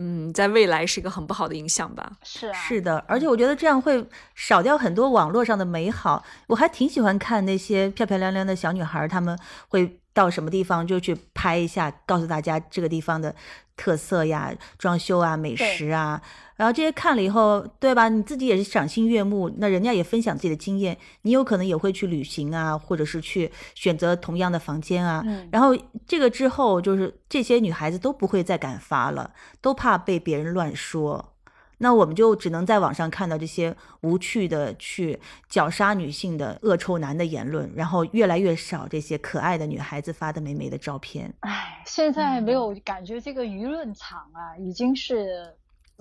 [0.00, 2.12] 嗯，在未来是一个很不好的影响吧？
[2.22, 6.24] 是啊，是的，而且我觉得这样会少掉很多网络上的美好。
[6.46, 9.36] 我还挺喜欢看那些漂漂亮亮的小女孩，她们
[9.68, 13.34] 会到什么地方就去拍一下，告诉大家这个地方的
[13.78, 16.20] 特色呀、装修啊、美食啊。
[16.56, 18.08] 然后这些看了以后，对吧？
[18.08, 25.22] 你自己也是赏心悦目，那人家也分享自己的经验，你有可能也会去旅行啊，或者是去选择同样的房间啊。
[25.24, 25.68] 嗯然后
[26.04, 31.32] 这个之后，就是这些女孩子都不会再敢发了，都怕被别人乱说。
[31.78, 35.18] 那我们就只能在网上看到这些无趣的去
[35.48, 41.32] 绞杀女性的恶臭男的言论，然后越来越少这些可爱的女孩子发的美美的照片。
[41.40, 45.56] 唉，现在没有感觉这个舆论场啊，已经是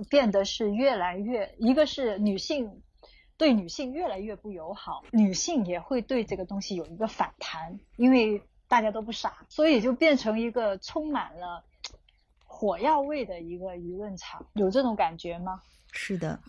[0.10, 2.82] 变得是越来越，一个是女性
[3.38, 11.64] 对女性越来越不友好，女性也会对这个东西有一个反弹，因为大家都不傻，所以就变成一个充满了
[12.58, 15.60] 火药味的一个舆论场，有这种感觉吗？
[15.92, 16.40] 是的，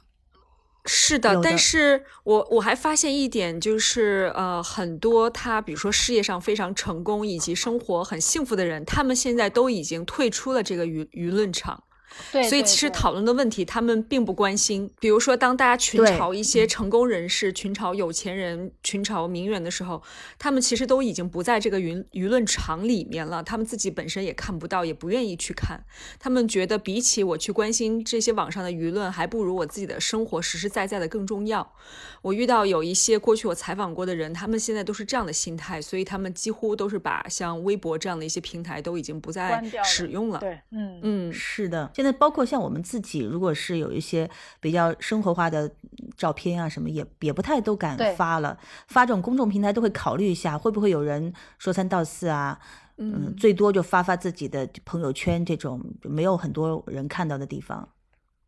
[0.87, 11.85] 是的，的但是我我还发现一点，就是呃，很多他比如说事业上非常成功以及生活很幸福的人，他们现在都已经退出了这个舆舆论场。
[12.33, 14.91] 对，所以其实讨论的问题，他们并不关心。
[15.01, 20.03] 比如说，当大家群嘲一些成功人士、群嘲有钱人、群嘲名媛的时候，
[20.39, 23.43] 他们其实都已经不在这个舆舆论场里面了。
[23.43, 25.81] 他们自己本身也看不到，也不愿意去看。
[26.19, 31.75] 他们觉得，比起我去关心这些网上的舆论，还不如我自己的生活实实在在的更重要。
[32.23, 40.39] 我遇到有一些过去我采访过的人，他们现在都是这样的心态，所以他们几乎都是把像微博这样的一些平台都已经不再使用了。
[40.41, 41.91] 对，嗯嗯，是的。
[41.99, 44.31] 现在包括像我们自己，如果是有一些
[44.61, 45.69] 比较生活化的
[46.17, 48.57] 照片啊什么，也也不太都敢发了。
[48.87, 52.57] 发这种公众平台都会考虑一下，会不会有人说三道四啊？
[52.99, 57.89] 嗯，最多就发发自己的朋友圈这种没有很多人看到的地方。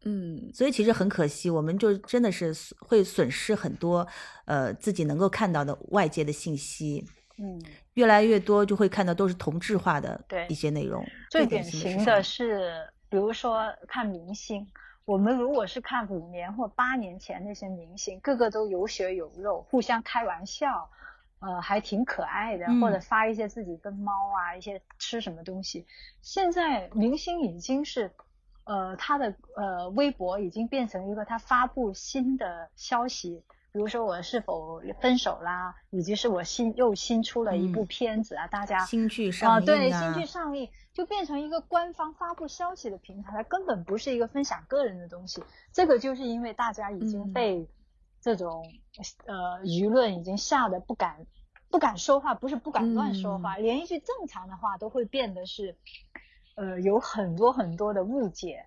[0.05, 4.07] 嗯，所以其实很可惜，我们就真的是会损失很多，
[4.45, 7.05] 呃，自己能够看到的外界的信息，
[7.37, 7.61] 嗯。
[7.95, 11.05] 越来越多就会看到都是同质化的一些内容。
[11.29, 12.71] 最典典型的是，
[13.11, 14.71] 比如说看明星，
[15.05, 20.89] 我们如果是看五年或八年前那些明星，个个都有血有肉，互相开玩笑，
[21.41, 25.87] 呃，还挺可爱的，或者嗯发一些自己跟猫啊，一些吃什么东西。
[26.23, 28.13] 现在明星已经是，
[28.65, 33.43] 呃，他的呃微博已经变成一个他发布新的消息。
[33.73, 45.43] 比如说我是否分手啦，以及是我新又新出了一部嗯片子啊，大家新剧啊，上映对，啊新剧上映就变成一个官方发布消息的平台，它根本不是一个分享个人的东西。
[45.73, 47.69] 这个就是因为大家已经嗯被
[48.21, 48.65] 这种、
[49.27, 51.27] 呃舆论已经吓得不敢
[51.71, 55.77] 不敢说话，不是不敢乱说话，连一句正常的话都会变得是
[56.57, 58.67] 呃有很多很多的误解。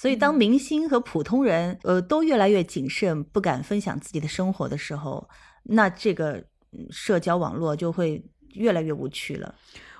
[0.00, 5.28] 所以，当嗯明星和普通人呃都越来越谨慎，不敢分享自己的生活的时候，
[5.64, 6.42] 那这个
[6.72, 8.24] 嗯社交网络就会
[8.54, 9.54] 越来越无趣了。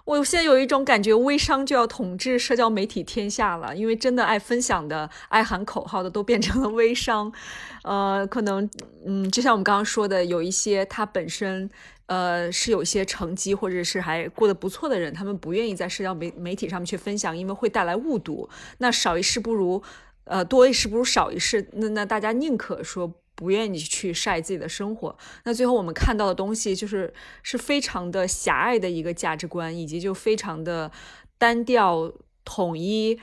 [0.06, 7.30] 我现在有一种感觉，微商就要统治社交媒体天下了，因为真的爱分享的、爱喊口号的都变成了微商。
[7.84, 8.66] 呃，可能，
[9.06, 11.68] 嗯，就像我们刚刚说的，有一些他本身。
[12.10, 18.48] 呃，是有一些成绩或者是还过得不错的人，他们不愿意在社交媒媒体上面去分享，因为会带来误读。
[18.78, 19.80] 那少一事不如，
[20.24, 21.68] 呃，多一事不如少一事。
[21.74, 25.16] 那那大家宁可说不愿意去晒自己的生活。
[25.44, 30.90] 那最后我们看到的东西就是是非常的狭隘的一个价值观，以及就非常的
[31.38, 32.12] 单调
[32.44, 33.20] 统一。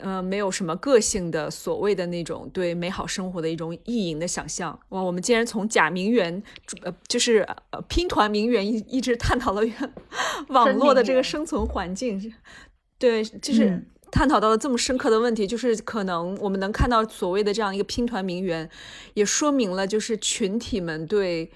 [0.00, 4.78] 呃，没有什么个性的所谓的那种对美好生活的一种意淫的想象。
[4.90, 6.42] 哇，我们竟然从假名媛，
[6.82, 7.38] 呃，就是
[7.70, 9.62] 呃拼团名媛一一直探讨了
[10.48, 12.32] 网络的这个生存环境。
[12.98, 18.68] 对，就是嗯探讨到了这么深刻的问题，就是可能我们能看到所谓的这样一个拼团名媛，
[19.14, 21.50] 也说明了就是群体们对。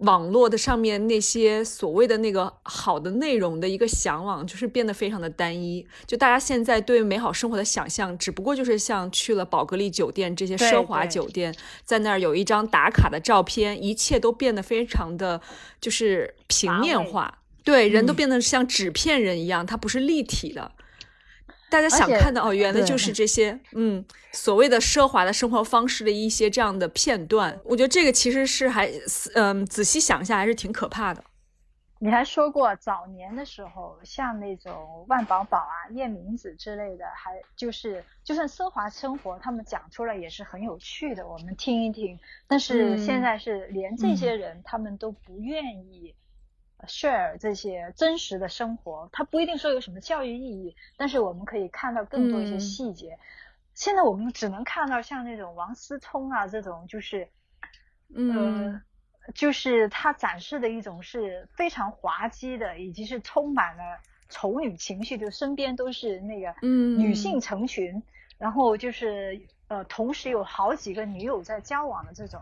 [0.00, 5.86] 网络的上面那些所谓的那个好的内容的一个向往，就是变得非常的单一。
[6.06, 15.40] 就大家现在对美好生活的想象，只不过就是像去了宝格丽酒店这些奢华酒店，在那儿有一张打卡的照片，一切都变得非常的
[15.80, 17.38] 就是平面化。
[17.62, 20.72] 对，人都变得像纸片人一样，它不是立体的。
[21.70, 27.58] 大家想看到哦，原来就是这些，嗯，所谓的奢华的生活方式的一些这样的片段。
[27.64, 28.90] 我觉得这个其实是还，
[29.34, 31.22] 嗯，仔细想一下还是挺可怕的。
[32.02, 42.18] 你还说过早年的时候，像那种万宝宝啊、夜明子之类的，还就是就算奢华生活，他们讲出来也是很有趣的，我们听一听。
[42.48, 46.14] 但是现在是连这些人他们都不愿意。
[46.86, 53.14] Share 这些真实的生活，它不一定说有什么教育意义，但是我们可以看到更多一些细节。
[53.14, 53.18] 嗯、
[53.74, 57.28] 现在我们只能看到像那种王思聪啊这种，就是，
[58.14, 58.82] 嗯、呃，
[59.34, 63.82] 就是他展示的一种是非常滑稽的，以及是充满了
[64.28, 68.02] 丑女情绪，就身边都是那个女性成群，
[68.38, 72.40] 然后就是呃，同时有好几个女友在交往的这种。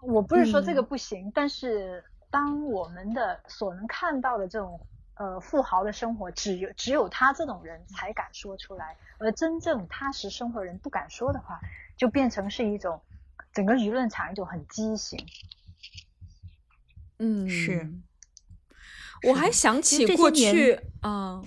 [0.00, 4.78] 我不是说这个不行，但是当我们的所能看到的这种
[5.14, 11.58] 呃富豪的生活，只有只有他这种人才敢说出来，而真正踏实生活人不敢说的话，
[11.96, 13.00] 就变成是一种
[13.52, 15.18] 整个舆论场一种很畸形。
[17.18, 17.90] 嗯，是。
[19.26, 21.42] 我还想起过去啊，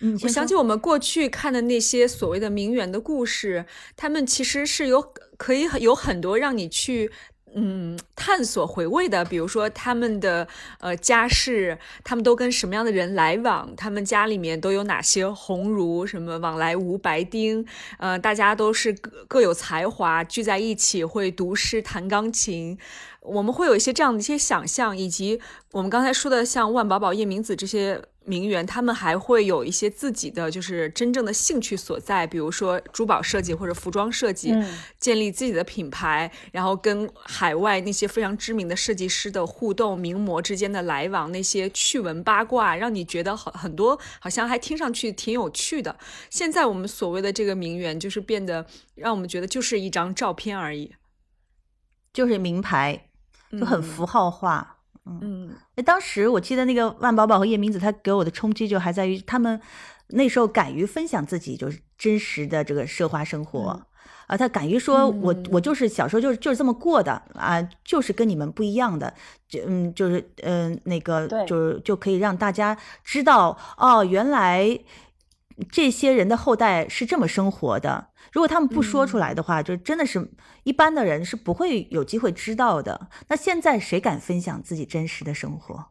[0.00, 3.66] 嗯我想起我们过去看的那些所谓的名媛的故事，
[3.96, 5.02] 他们其实是有
[5.36, 7.10] 可以有很多让你去。
[7.54, 10.48] 嗯，探索回味的，比如说他们的
[10.80, 17.64] 呃家世，他们都跟什么样的人来往，他们家里面都有哪些鸿儒，什么往来无白丁，
[17.98, 22.78] 呃，大家都是各各有才华，聚在一起会读诗弹钢琴。
[23.22, 34.52] 我们会有一些这样的一些想象，以及我们刚才说的像万宝宝、夜明子这些名媛，他们还会有一些自己的就是真正的兴趣所在，比如说珠宝设计或者服装设计，
[34.98, 45.96] 建立自己的品牌，然后跟海外那些非常知名的设计师的互动、名模之间的来往，那些趣闻八卦，让你觉得好很多，好像还听上去挺有趣的。
[46.28, 48.66] 现在我们所谓的这个名媛，就是变得
[48.96, 50.92] 让我们觉得就是一张照片而已，
[52.12, 53.06] 就是名牌。
[53.58, 59.60] 就很符号化，嗯，那当时我记得那个万宝宝和叶明子，他给我的冲击就还在于他们
[60.08, 63.78] 那时候敢于分享自己就是真实的这个奢华生活，
[64.26, 69.12] 啊，他敢于说我我就是小时候就是就是这么过的啊，就是跟你们不一样的，
[69.48, 74.78] 就嗯就是嗯那个就是就可以让大家知道哦，原来
[75.70, 78.08] 这些人的后代是这么生活的。
[78.32, 80.30] 如果他们不说出来的话，就真的是
[80.64, 83.08] 一般的人是不会有机会知道的。
[83.28, 85.86] 那现在谁敢分享自己真实的生活？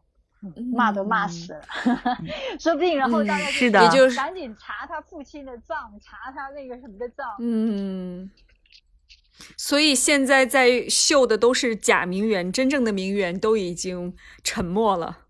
[0.74, 1.62] 骂都骂死了，
[2.58, 7.24] 说不定然后大家是的，就赶紧查他父亲的账，查他那个什么的账。
[7.38, 8.28] 嗯，
[9.56, 15.21] 所以现在在秀的都是假名媛，真正的名媛都已经沉默了。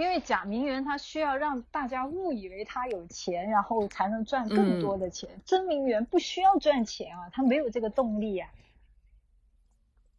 [0.00, 5.28] 因为假名媛她需要让大家误以为她有钱，然后才能赚更多的钱。
[5.44, 8.48] 真名媛不需要赚钱啊，她没有这个动力啊。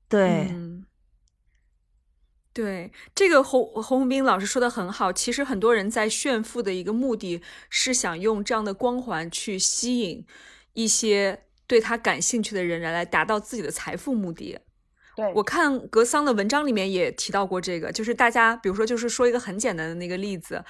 [0.07, 0.53] 对，
[2.53, 5.11] 对，这个洪洪洪斌老师说的很好。
[5.11, 10.23] 其实很多人在炫富的一个目的是想用这样的光环去吸引
[10.73, 14.59] 一些对他感兴趣的人来达到自己的财富目的。
[15.35, 20.63] 我看格桑的文章里面也提到过这个，就是大家比如说，就是说一个很简单的那个例子，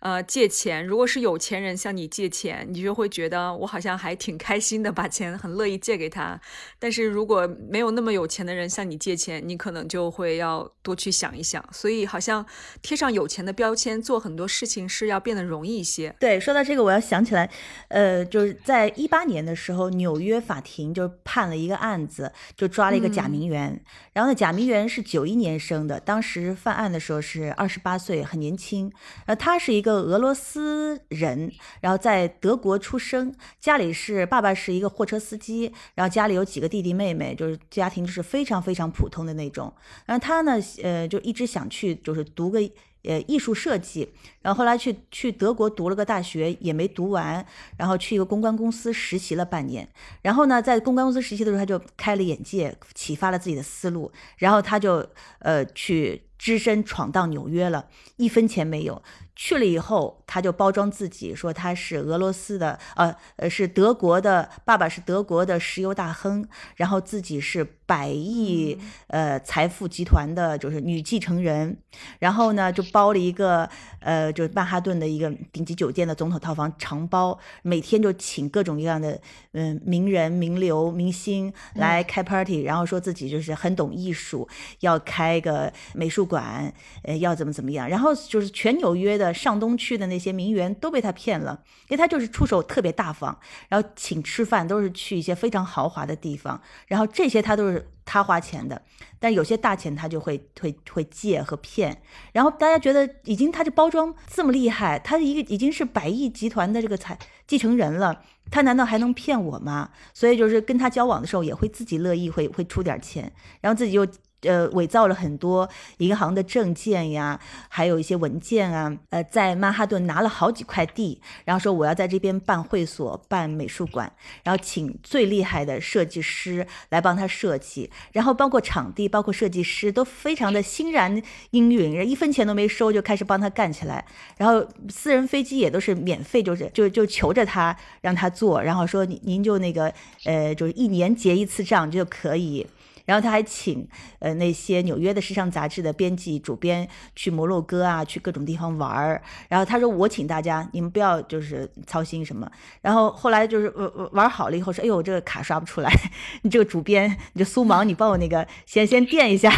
[0.00, 6.40] 呃，借钱，如果是有钱人向你借钱，你就会觉得我好像还挺开心的，把钱很乐意借给他。
[6.78, 11.64] 但是如果没有那么有钱的人向你借钱，你可能就会要多去想一想。
[11.72, 12.44] 所以好像
[12.82, 16.14] 贴上有钱的标签，做很多事情是要变得容易一些。
[16.20, 17.50] 对，说到这个，我要想起来，
[17.88, 23.80] 呃，就是在一八年的时候，纽约法庭就判了一个案子，就抓了一个假名媛。
[24.12, 28.90] 然后呢，贾明媛是九一年生的，当时犯案的时候是二十八岁，很年轻。
[29.26, 39.72] 呃，他是一个俄罗斯人，然后在德国出生，家里是爸爸是一个货车司机，然后家里有几个弟弟妹妹，就是家庭就是非常非常普通的那种。
[40.04, 42.60] 然后他呢，呃，就一直想去就是读个。
[43.06, 47.44] 呃，艺术设计，然后后来去去德国读了个大学，也没读完，
[47.76, 49.88] 然后去一个公关公司实习了半年，
[50.22, 59.02] 然后呢，在公关公司实习的时候，他就开了眼界，启发了自己的思路，然后他就呃去只身闯荡纽约了，一分钱没有。
[59.36, 68.78] 去了以后，他就包装自己说他是俄罗斯的，呃呃是德国的，爸爸是德国的石油大亨，然后自己是百亿
[69.08, 71.76] 呃财富集团的，就是女继承人，
[72.18, 73.68] 然后呢就包了一个
[74.00, 79.20] 呃就是曼哈顿的一个顶级酒店的总统套房长包，每天就请各种各样的
[79.52, 84.48] 嗯名人名流明星来开 party，然后说自己就是很懂艺术，
[84.80, 86.72] 要开个美术馆，
[87.02, 89.25] 呃要怎么怎么样，然后就是全纽约的。
[89.32, 98.80] 上东区的那些名媛都被他骗了，因为他就是出手特别大方，然后请吃饭都是去一些非常豪华的地方，然后这些他都是他花钱的，
[99.18, 102.00] 但有些大钱他就会会会借和骗，
[102.32, 109.90] 然后大家觉得已经他这包装这么厉害，他一个已经是百亿集团的这个财继承人了，他难道还能骗我吗？
[110.14, 114.06] 所以就是跟他交往的时候也会自己乐意会会出点钱，然后自己又。
[114.46, 115.68] 呃伪造了很多
[115.98, 117.38] 银行的证件呀，
[117.68, 124.10] 还有一些文件啊，呃，在曼哈顿拿了好几块地，然后说我要在这边办会所、办美术馆，
[124.44, 134.04] 然后请最厉害的设计师来帮他设计，然后包括场地、包括设计师都非常的欣然应允，一分钱都没收就开始帮他干起来，
[134.36, 139.92] 然后私人飞机也都是免费，就是就就求着他让他做，然后说您您就那个
[140.24, 142.66] 呃，就是一年结一次账就可以。
[143.06, 143.88] 然后他还请
[144.18, 149.22] 呃那些纽约的时尚杂志的编辑、主编去摩洛哥啊，去各种地方玩儿。
[149.48, 152.46] 然后他说我请大家，你们不要就是操心什么。
[152.82, 155.90] 然后后来就是玩玩好了以后说，哎呦这个卡刷不出来，
[156.42, 159.50] 你这个主编你这苏芒，你帮我那个先先垫一下。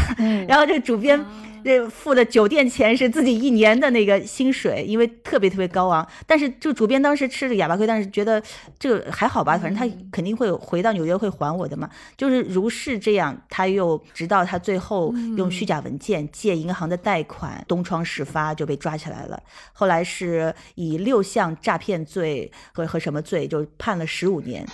[0.46, 1.24] 然后这个主编。
[1.64, 6.06] 这付的酒店钱是自己一年的那个薪水，因为特别特别高昂。
[6.24, 8.40] 但是就主编当时吃了哑巴亏，但是觉得
[8.78, 11.90] 这个还好吧，反正他肯定会回到纽约会还我的嘛。
[12.16, 19.42] 就是如是这样，他又直到他最后用虚假文件借银行的贷款东窗事发就被抓起来了。
[19.72, 24.66] 后来是以六项诈骗罪和和什么罪就判了十五年。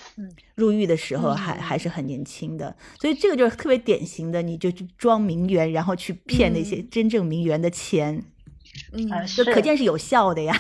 [0.55, 8.25] 入狱的时候还还是很年轻的，所以这个就是特别典型的，你就去装名媛，然后去骗那些真正名媛的钱，
[8.93, 10.55] 嗯，就可见是有效的呀。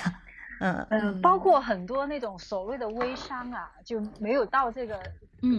[0.61, 0.84] 嗯。
[0.90, 5.00] 嗯，包括很多那种所谓的微商啊，就没有到这个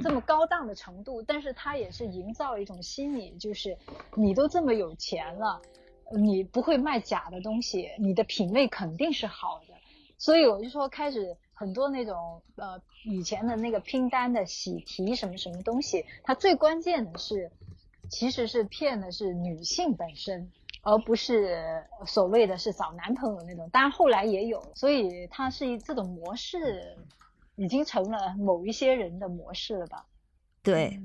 [0.02, 3.78] 这么高档的程度，但是他也是营造一种心理，就是
[4.16, 5.62] 你都这么有钱了，
[6.18, 9.74] 你不会卖假的东西，你的品味肯定是好的，
[10.18, 11.38] 所以我就说开始。
[11.58, 17.50] 很多那种呃以前的那个拼单的喜提什么什么东西，它最关键的是，
[18.10, 23.70] 其实是骗的是女性本身，而不是所谓的是找男朋友那种。
[23.70, 26.98] 当然后来也有，所以它是一这种模式，
[27.56, 30.06] 已经成了某一些人的模式了吧。
[30.62, 31.00] 对，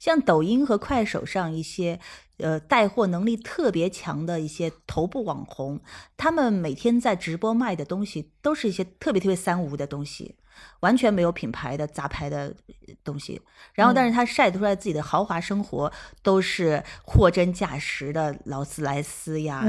[0.00, 2.00] 像抖音和快手上一些，
[2.38, 5.80] 呃，带货能力特别强的一些头部网红，
[6.16, 10.34] 他们每天在直播卖的东西，都是一些特别特别三无的东西。
[10.80, 12.54] 完全没有品牌的杂牌的
[13.02, 13.40] 东西，
[13.72, 15.90] 然后但是他晒出来自己的豪华生活
[16.22, 19.64] 都是货真价实的劳斯莱斯呀、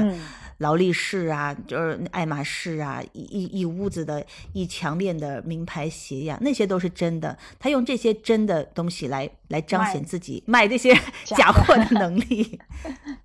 [0.58, 7.36] 劳力士啊，就是爱马仕啊，一一一屋子的一墙面的名牌鞋呀，那些都是真的。
[7.58, 12.58] 他用这些真的东西来来彰显自己卖这些假 货的能力，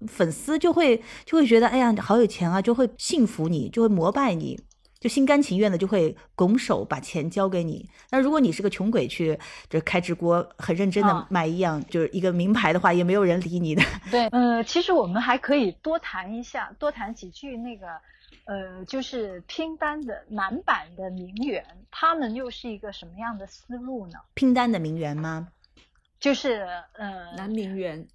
[0.08, 4.60] 粉丝就会就会觉得哎呀好有钱啊，就会信服你，就会膜拜你。
[5.02, 7.90] 就心甘情愿的就会拱手把钱交给你。
[8.12, 9.36] 那如果你是个穷鬼去，
[9.68, 13.82] 就是开直播很认真的卖一样，就是一个名牌的话，也没有人理你的。
[14.12, 17.88] 对，呃，其实我们还可以多谈一下，多谈几句那个，
[18.46, 24.20] 呃，就是拼单的男版的名媛，他们又是一个什么样的思路呢？
[24.36, 25.48] 拼单的名媛吗？
[26.20, 26.62] 就是
[26.94, 28.08] 呃，男名媛。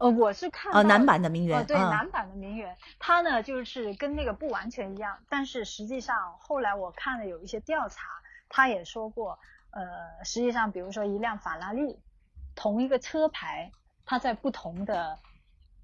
[0.00, 8.06] 呃，我是看呃，男版的名媛，呃对，男版的名媛，他呢就是跟那个不完全一样，但是实际上后来我看了有一些调查，
[8.48, 9.38] 他也说过，
[9.72, 11.98] 呃，实际上比如说一辆法拉利，
[12.54, 13.72] 同一个车牌，
[14.06, 15.18] 他在不同的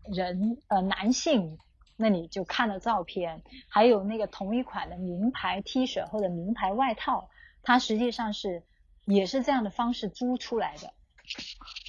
[0.05, 1.59] 人呃男性
[1.99, 7.29] 那里就看了照片，还有那个同一款的名牌 T 恤或者名牌外套，
[7.62, 8.62] 它实际上是
[9.05, 10.95] 也是这样的方式租出来的。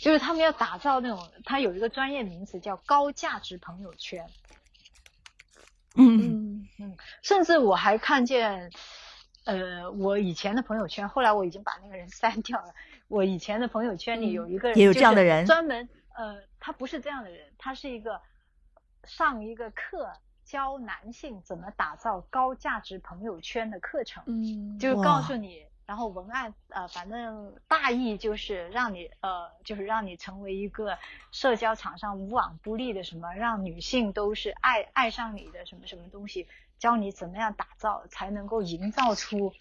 [0.01, 4.25] 就是他们要打造那种，他有一个专业名词叫高价值朋友圈。
[5.95, 8.71] 嗯嗯，甚至我还看见，
[9.45, 12.73] 呃，我以前的朋友圈，后来我已经把那个人删掉了。
[13.07, 18.21] 我以前的朋友圈里有一个人，也有这样的人，专门呃，他不是这样的人，他是一个
[19.05, 20.11] 上一个课
[20.45, 25.65] 教男性怎么打造高价值朋友圈的课程，嗯，就是告诉你。
[25.87, 30.97] 然后文案呃，反正大意就是让你呃，就是让你成为一个
[31.31, 36.45] 社交场上无往不利的什么，让女性都是爱爱上你的什么什么东西，
[36.77, 39.53] 教你怎么样打造才能够营造出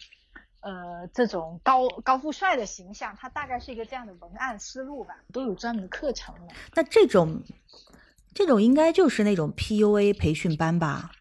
[0.59, 3.15] 呃这种高高富帅的形象。
[3.17, 6.53] 它大概是一个这样的文案思路吧，都有专门的课程了。
[6.73, 7.41] 那这种
[8.33, 11.11] 这种应该就是那种 PUA 培训班吧？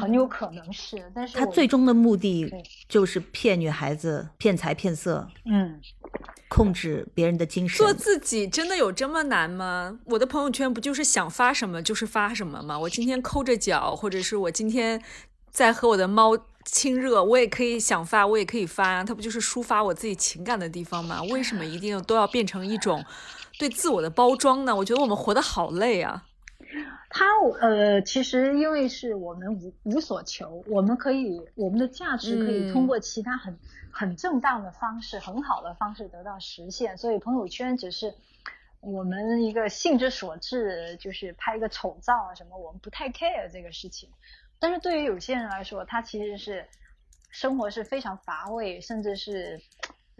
[0.00, 2.50] 很有可能是，但是他最终的目的
[2.88, 5.80] 就是骗女孩子、骗财骗色，嗯，
[6.48, 7.78] 控制别人的精神。
[7.78, 9.98] 做自己真的有这么难吗？
[10.06, 12.78] 我的朋友圈不就是想发什么就是发什么吗？
[12.78, 15.02] 我今天抠着脚，或者是我今天
[15.50, 21.22] 在和我的猫亲热，我也可以想发，我也可以发，它不就是抒发我自己情感的地方吗？
[21.24, 23.04] 为什么一定都要变成一种
[23.58, 24.74] 对自我的包装呢？
[24.74, 26.24] 我觉得我们活得好累啊。
[27.10, 27.24] 他
[27.60, 33.58] 呃，其实因为是我们无无所求，我们可以我们的价值可以通过其他很
[33.90, 38.14] 很正当的方式、很好的方式得到实现，所以朋友圈只是
[38.80, 44.10] 我们一个性之所至，就是拍一个丑照啊什么，我们不太 care 这个事情。
[44.58, 46.66] 但是对于有些人来说，他其实是
[47.30, 49.60] 生活是非常乏味，甚至是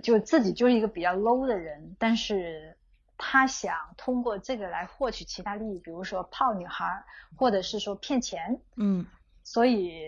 [0.03, 2.78] 就自己就是一个比较 low 的人，但是
[3.19, 7.05] 他想通过这个来获取其他利益，比如说泡女孩，
[7.37, 9.05] 或者是说骗钱，嗯，
[9.45, 10.01] 所以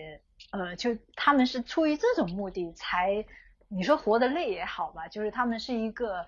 [0.49, 3.23] 呃，就他们是出于这种目的才，
[3.67, 6.25] 你说活得累也好吧，就是他们是一个。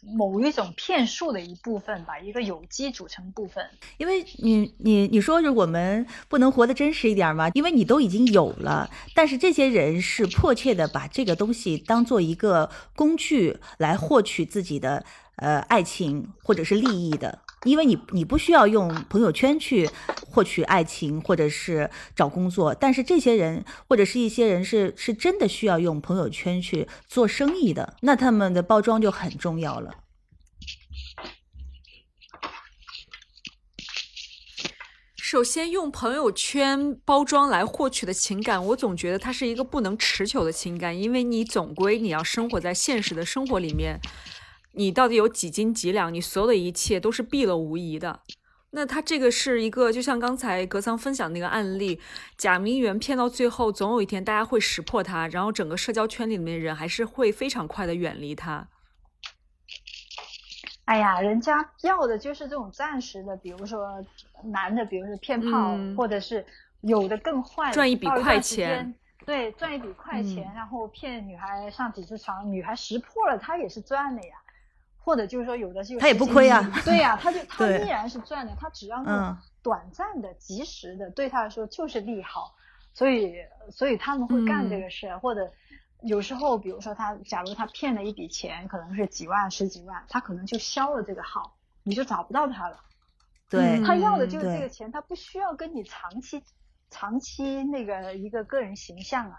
[0.00, 3.62] 某一种骗术的一部分吧，一个有机组成部分。
[3.98, 7.50] 因为你你你说，我们不能活得真实一点吗？
[7.52, 15.04] 因为你都已经有了，但是这些人是迫切的把这个东西当做一个工具来获取自己的
[15.36, 17.40] 呃爱情或者是利益的。
[17.64, 19.88] 因为你你不需要用朋友圈去
[20.30, 29.94] 获取爱情或者是找工作，但是这些人或者是一些人是是真的需要用朋友圈去做生意的，那他们的包装就很重要了。
[35.16, 43.98] 首先，用朋友圈包装来获取的情感，我总觉得它是一个不能持久的情感，因为你总归你要生活在现实的生活里面。
[44.74, 46.12] 你到底有几斤几两？
[46.12, 48.20] 你所有的一切都是毕了无疑的。
[48.70, 52.00] 那他这个是一个，就像刚才格桑分享那个案例，
[52.36, 58.66] 假名媛骗到最后，总有一天大家会识破他，然后整个社交圈里面的人还是会非常快的远离他。
[60.86, 64.04] 哎呀，人家要的就是这种暂时的，比如说
[64.42, 66.44] 男的，比如说骗炮，或者是
[66.80, 68.92] 有的更坏，赚一笔快钱。
[69.24, 74.34] 对，赚一笔快钱，然后骗女孩上几次床，女孩识破了，他也是赚的呀。
[75.04, 82.54] 或者就是说，有的就他也不亏啊，对呀，他就 他依然是赚的，他只要那种短暂的、及时的，对他来说就是利好，
[82.94, 83.34] 所以
[83.70, 85.52] 所以他们会干这个事，或者
[86.00, 92.80] 有时候，比如说他假如他骗了一笔钱，可能是几万、十几万，他可能就消了这个号，你就找不到他了。
[93.50, 96.42] 对，他要的就是这个钱，他不需要跟你长期
[96.90, 99.36] 长期那个一个个人形象啊。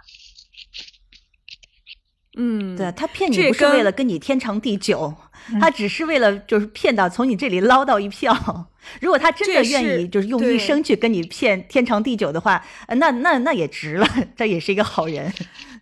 [2.36, 5.14] 嗯，对他骗你不是为了跟你天长地久，
[5.60, 8.68] 他只是为了就是骗到从你这里捞到一票。
[9.02, 15.34] 如果他真的愿意就是用一生去跟你骗天长地久的话，那那那也值了，这也是一个好人。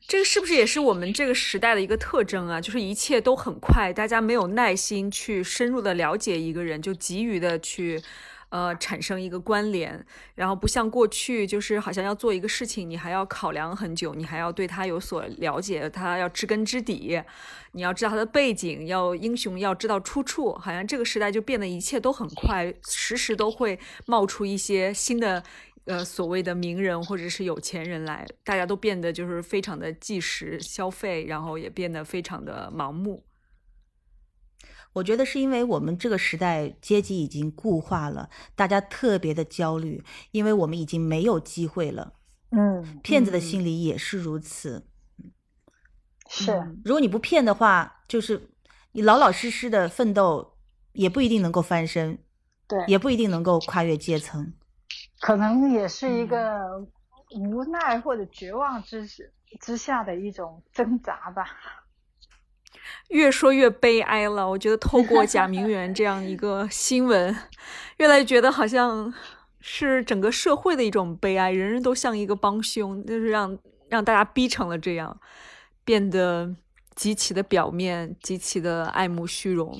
[0.07, 2.61] 这个是不是也是我们这个时代的一个特征啊？
[2.61, 8.01] 就是一切都很快，大家没有耐心去深入的了解一个人，就急于的去。
[8.53, 17.19] 呃，产生一个关联，然后不像过去，就是好像要做一个事情，你还要考量很久，你还要对他有所了解，他要知根知底，
[17.71, 20.53] 你要知道他的背景，要英雄要知道出处。
[20.53, 25.41] 好像这个时代就变得一切都很快，时时都会冒出一些新的，
[25.85, 33.23] 呃，所谓的名人或者是有钱人来，大家都变得就是非常的即时消费，然后也变得非常的盲目。
[34.93, 42.13] 我觉得是因为我们这个时代阶级已经固化了，大家特别的焦虑，因为我们已经没有机会了。
[42.51, 44.87] 嗯，骗子的心理也是如此。
[46.29, 48.49] 是，如果你不骗的话，就是
[48.91, 50.55] 你老老实实的奋斗，
[50.93, 52.19] 也不一定能够翻身，
[52.67, 54.53] 对，也不一定能够跨越阶层，
[55.19, 56.79] 可能也是一个
[57.35, 59.07] 无奈或者绝望之
[59.59, 61.82] 之下的一种挣扎吧。
[63.09, 67.35] 越说越悲哀了，我觉得透过贾明媛这样一个新闻，
[67.97, 69.13] 越来越觉得好像
[69.59, 73.57] 是整个社会的一种悲哀，人人都像一个帮凶，就是让
[73.89, 75.19] 让大家逼成了这样，
[75.85, 76.55] 变得
[76.95, 79.79] 极其的表面，极其的爱慕虚荣，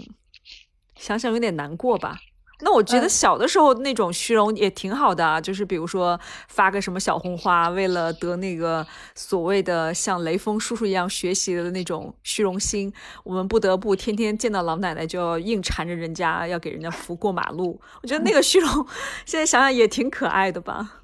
[0.95, 2.17] 想想有点难过吧。
[2.63, 12.91] 那我觉得小的时候那种虚荣也挺好的啊，就是比如说发个什么小红花，为了得那个所谓的像雷锋叔叔一样学习的那种虚荣心，
[13.23, 17.79] 我们不得不天天见到老奶奶就要硬缠着人家，要给人家扶过马路。
[18.01, 18.69] 我觉得那个虚荣，
[19.25, 20.99] 现在想想也挺可爱的吧。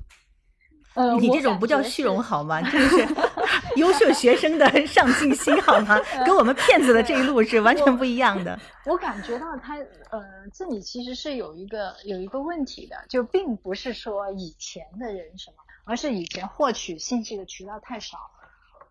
[1.22, 2.62] 你这种不叫虚荣好吗？
[2.62, 3.08] 这是
[3.76, 6.00] 优秀学生的上进心好吗？
[6.26, 8.60] 跟我们骗子的这一路是完全不一样的。
[8.86, 9.76] 我感觉到他，
[10.10, 10.22] 呃，
[10.54, 18.18] 这里其实是有一个有一个问题的，就并不是说以前的人什么，而是以前获取信息的渠道太少。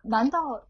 [0.01, 0.61] 难道，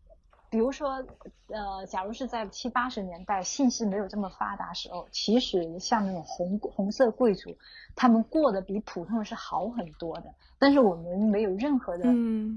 [0.49, 1.05] 比如说，
[1.47, 7.55] 呃，假如是在七八十年代信息没有这么发达时候，其实像那种红红色贵族，
[7.95, 10.33] 他们过得比普通人是好很多的。
[10.57, 12.05] 但是我们没有任何的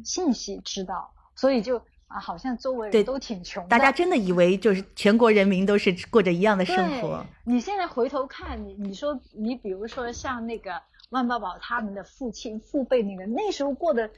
[0.05, 3.69] 信息知道，所以就啊，好像周围人都挺穷的。
[3.69, 7.25] 大家真的以为就是全国人民都是过着一样的生活。
[7.45, 14.11] 你现在回头看，你你说你比如说像那个万宝宝他们的父亲父辈那个，那时候过得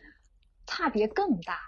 [0.66, 1.58] 差别更大，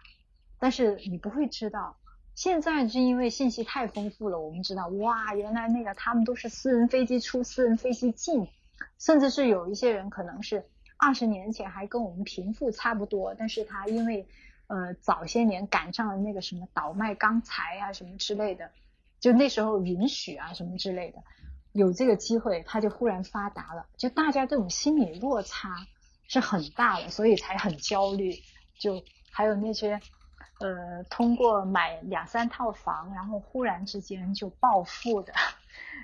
[0.58, 1.96] 但是你不会知道，
[2.34, 8.48] 现在是因为信息太丰富了，我们知道，哇，原来那个他们都是私人飞机出，私人飞机进，
[8.98, 10.64] 甚至是有一些人可能是
[10.96, 14.26] 二十年前还跟我们贫富差不多，但是他因为
[14.66, 18.70] 呃早些年赶上了那个什么倒卖钢材啊什么之类的，
[19.20, 21.22] 就那时候允许啊什么之类的，
[21.72, 25.86] 有这个机会他就忽然发达了，就大家这种心理落差
[26.28, 28.34] 是很大的，所以才很焦虑，
[28.78, 30.00] 就还有那些。
[30.58, 35.34] 呃，通过买两三套房，然后忽然之间就暴富的，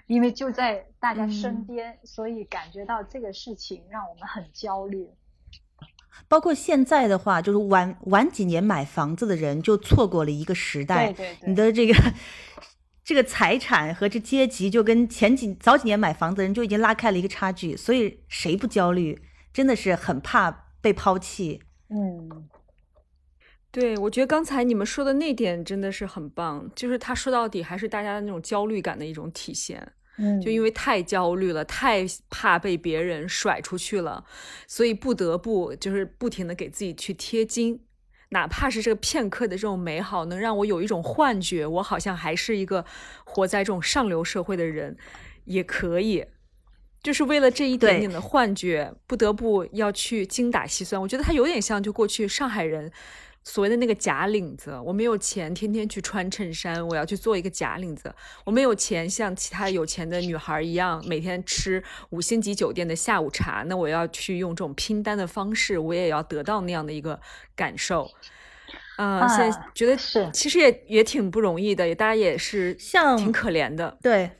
[0.07, 5.09] 因为就在大家身边，所以感觉到这个事情让我们很焦虑。
[6.29, 11.13] 包括现在的话，就是晚晚几年买房子的人就错过了一个时代。
[11.13, 11.49] 对对对。
[11.49, 11.95] 你的这个
[13.05, 19.21] 这个财产和这阶级就跟前几早几年买房子的人就已经拉开了一个差距，所以谁不焦虑？
[19.53, 21.63] 真的是很怕被抛弃。
[21.89, 22.49] 嗯。
[23.71, 29.93] 对，我觉得刚才你们说的那点真的是很棒，就是他说到底还是大家的那种焦虑感的一种体现。
[30.19, 34.25] 嗯，就因为太焦虑了，太怕被别人甩出去了，
[34.67, 37.81] 所以不得不就是不停的给自己去贴金，
[38.29, 42.85] 哪怕是这个片刻的这种美好，能让我有一种幻觉，我好像还是一个
[43.25, 44.97] 活在这种上流社会的人，
[45.45, 46.27] 也可以。
[47.03, 51.03] 就是为了这一点点的幻觉，不得不要去精打细算。
[51.03, 52.93] 我觉得他有点像就过去上海人。
[53.45, 58.15] 所谓的那个假领子，我没有钱天天去穿衬衫，我要去做一个假领子。
[58.45, 67.21] 我没有钱像其他有钱的女孩一样每天吃五星级酒店的下午茶，那我要去用这种拼单的方式，我也要得到那样的一个
[67.57, 68.09] 感受。
[68.99, 73.99] 嗯，现在觉得是，其实也也挺不容易的，也大家也是像挺可怜的。
[74.01, 74.31] 对，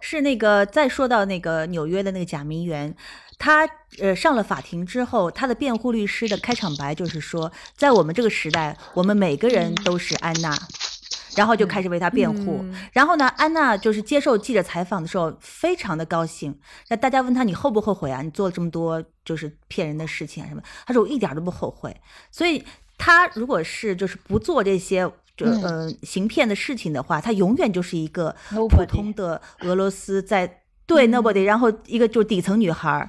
[0.00, 2.94] 是那个再说到那个纽约的那个假名媛。
[3.40, 3.66] 他
[3.98, 10.54] 呃上了法庭之后，他的辩护律师的开场白就是说，在我们这个时代，我们每个人都是安娜，
[11.34, 12.62] 然后就开始为他辩护。
[12.92, 16.54] 然后呢，安娜就是接受记者采访的时候，非常的高兴。
[16.88, 18.20] 那大家问他你后不后悔啊？
[18.20, 20.62] 你做了这么多就是骗人的事情啊什么？
[20.86, 21.96] 他说我一点都不后悔。
[22.30, 22.62] 所以
[22.98, 28.36] 他如果是就是不做这些就呃行骗的事情的话，他永远就是一个
[28.68, 30.59] 普通的俄罗斯在。
[30.90, 33.08] 对，nobody，然后一个就是底层女孩，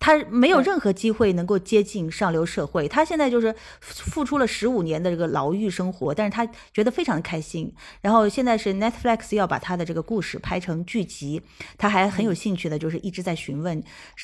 [0.00, 2.88] 她没有任何机会能够接近上流社会。
[2.88, 7.72] 她现在就是付出了十五年的这个牢狱生活，但是她觉得非常的开心。
[8.00, 11.40] 然后现在是 Netflix 要把她的这个故事拍成剧集，
[11.78, 13.80] 她还很有兴趣的，就是一直在询问，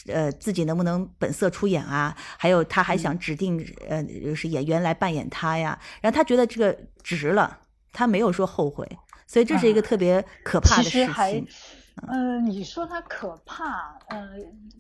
[0.09, 2.17] 呃，自己能不能本色出演啊？
[2.37, 5.79] 还有她还想指定呃，就是演员来扮演她呀。
[6.01, 7.61] 然后她觉得这个值了，
[7.93, 8.85] 她没有说后悔，
[9.29, 11.47] 所以这是一个特别可怕的事情。
[12.03, 14.29] 呃，你说它可怕，呃，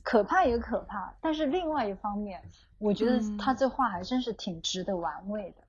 [0.02, 2.40] 可怕也可怕，但是另外一方面，
[2.78, 5.62] 我觉得他这话还真是挺值得玩味的。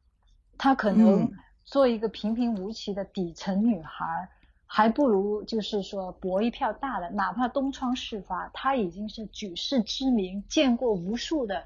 [0.57, 1.31] 他可能
[1.63, 4.29] 做一个平平无奇的底层女孩，
[4.65, 11.63] 还不如就是说搏一票大的，哪怕东窗事发，她已经是举世知名，见过无数的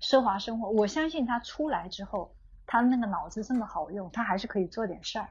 [0.00, 0.70] 奢华生活。
[0.70, 5.28] 我相信她出来之后，她那个脑子这么好用，她还是可以做点事儿。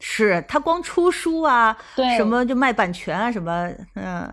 [0.00, 1.76] 是他光出书啊，
[2.16, 4.32] 什么就卖版权啊，什么嗯，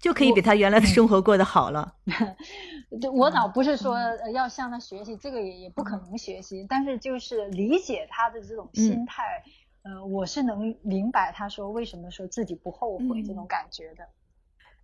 [0.00, 1.94] 就可以比他原来的生活过得好了。
[3.12, 3.96] 我倒不是说
[4.32, 9.42] 要向他学习，这个也也不可能学习，但是就是理解他的这种心态，
[9.82, 14.06] 呃，我是能明白他说为什么说自己不后悔这种感觉的。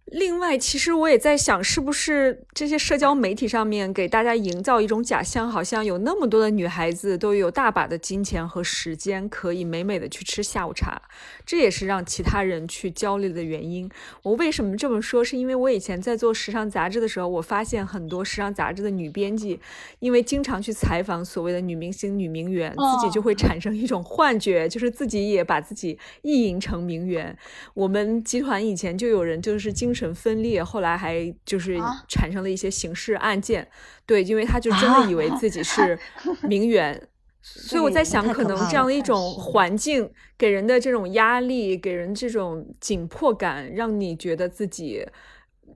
[0.07, 11.01] 另外，其实我也在想，是不是这些社交媒体上面给大家营造一种假象，好像有那么多的女孩子都有大把的金钱和时间，可以美美的去吃下午茶，
[11.47, 13.89] 这也是让其他人去焦虑的原因。
[14.23, 15.25] 我为什么这么说？
[15.25, 19.61] 是因为我以前在做时尚杂志的时候，我发现很多时尚杂志的女编辑，
[20.01, 27.35] 因为经常去采访所谓的女明星、女名媛，自己就会产生一种幻觉，就是自己也把自己意淫成名媛。
[27.73, 29.92] 我们集团以前就有人就是经。
[29.93, 31.79] 精神分裂，后来还就是
[32.09, 33.69] 产生了一些刑事案件，
[34.07, 35.63] 对，因为他就真的以为自己。
[35.73, 35.99] 是
[36.43, 37.09] 名媛，
[37.41, 45.07] 所以我在想，可能这样的一种环境给人的这种压力，给人这种紧迫感，让你觉得自己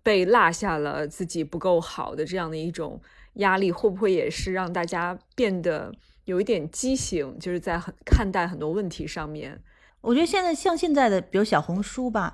[0.03, 3.01] 被落下了，自己不够好的这样的一种
[3.35, 5.91] 压力，会不会也是让大家变得
[6.25, 9.63] 有一点畸形，就是在很看待很多问题上面。
[10.07, 12.33] 我觉得现在像现在的，比如小红书吧，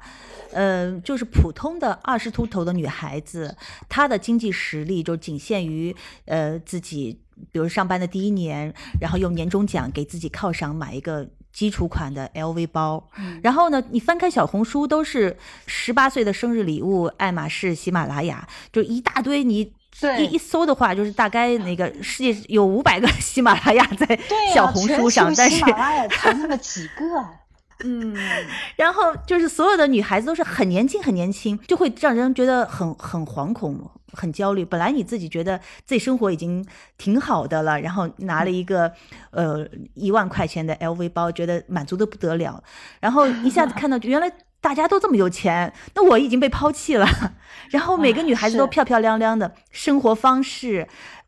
[0.52, 3.56] 呃，就是普通的二十出头的女孩子，
[3.88, 5.96] 她的经济实力就仅限于
[6.26, 7.18] 呃自己，
[7.50, 13.08] 比如上班的第一年，然后用年终奖给自己犒赏买一个基础款的 LV 包，
[13.42, 24.18] 然后呢，你翻开小红书都是十八岁的生日礼物，爱马仕、喜马拉雅，就一大堆你对一一搜的话，就是大概那个世界有五百个 喜马拉雅在
[24.54, 27.04] 小红书上，但是喜马拉雅才那么几个。
[27.84, 28.16] 嗯，
[28.76, 34.64] 然后就是所有的女孩子都是很年轻，很年轻，就会让人觉得很很惶恐、很焦虑。
[34.64, 36.64] 本来你自己觉得自己生活已经
[36.96, 38.92] 挺好的了，然后拿了一个
[39.30, 42.62] 呃一万块钱的 LV 包，觉得满足的不得了，
[43.00, 44.30] 然后一下子看到原来
[44.60, 47.06] 大家都这么有钱，那我已经被抛弃了。
[47.70, 50.86] 然后每个女孩子都漂漂亮亮的生活方式，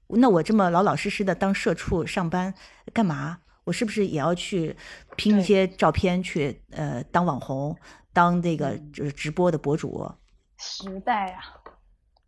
[0.09, 2.55] 那我这么老老实实的当社畜上班
[2.93, 3.39] 干嘛？
[3.65, 4.77] 我是不是也要去
[5.17, 7.77] 拼一些照片去呃当网红，
[8.12, 10.11] 当这个就是直播的博主？
[10.57, 11.43] 时代啊，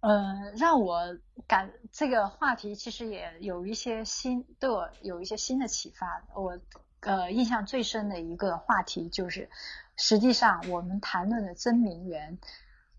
[0.01, 1.01] 呃，让我
[1.47, 6.23] 感这个话题其实也有一些新，对我有一些新的启发。
[6.35, 6.59] 我
[7.01, 9.49] 呃印象最深的一个话题就是，
[9.97, 12.39] 实际上我们谈论的真名媛，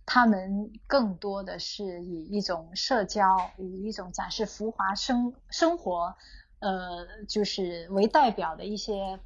[0.05, 6.15] 他们更多的是以一种社交，以一种展示浮华生生活，
[6.59, 9.19] 呃，就是为代表的一些。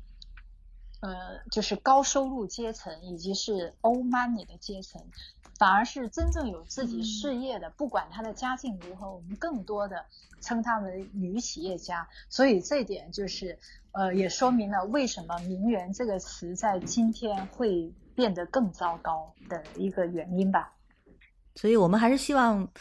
[1.02, 5.04] 呃，就是高收入阶层以及是 old money 的阶层，
[5.60, 10.06] 反而是真正有自己事业的，不管他的家境如何，我们更多的
[10.40, 12.08] 称他为女企业家。
[12.30, 13.58] 所以这一点就是，
[13.92, 20.74] 呃，也说明了为什么“名媛”这个词在今天会变得更糟糕的一个原因吧。
[21.56, 22.72] 所以我们还是希望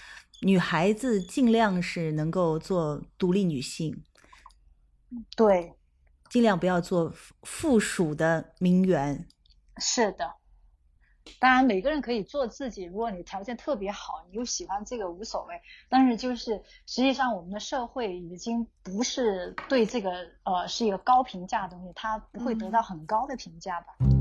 [0.42, 4.04] 女孩子尽量是能够做独立女性，
[5.36, 5.74] 对，
[6.30, 9.26] 尽量不要做附附属的名媛。
[9.76, 10.36] 是的。
[11.38, 12.84] 当然，每个人可以做自己。
[12.84, 15.60] 如果你条件特别好，你又喜欢这个无所谓。
[15.88, 20.10] 但是，就是实际上我们的社会已经不是对这个
[20.44, 24.19] 呃是一个高评价的东西，它不会得到很高的评价吧。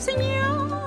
[0.00, 0.79] señor.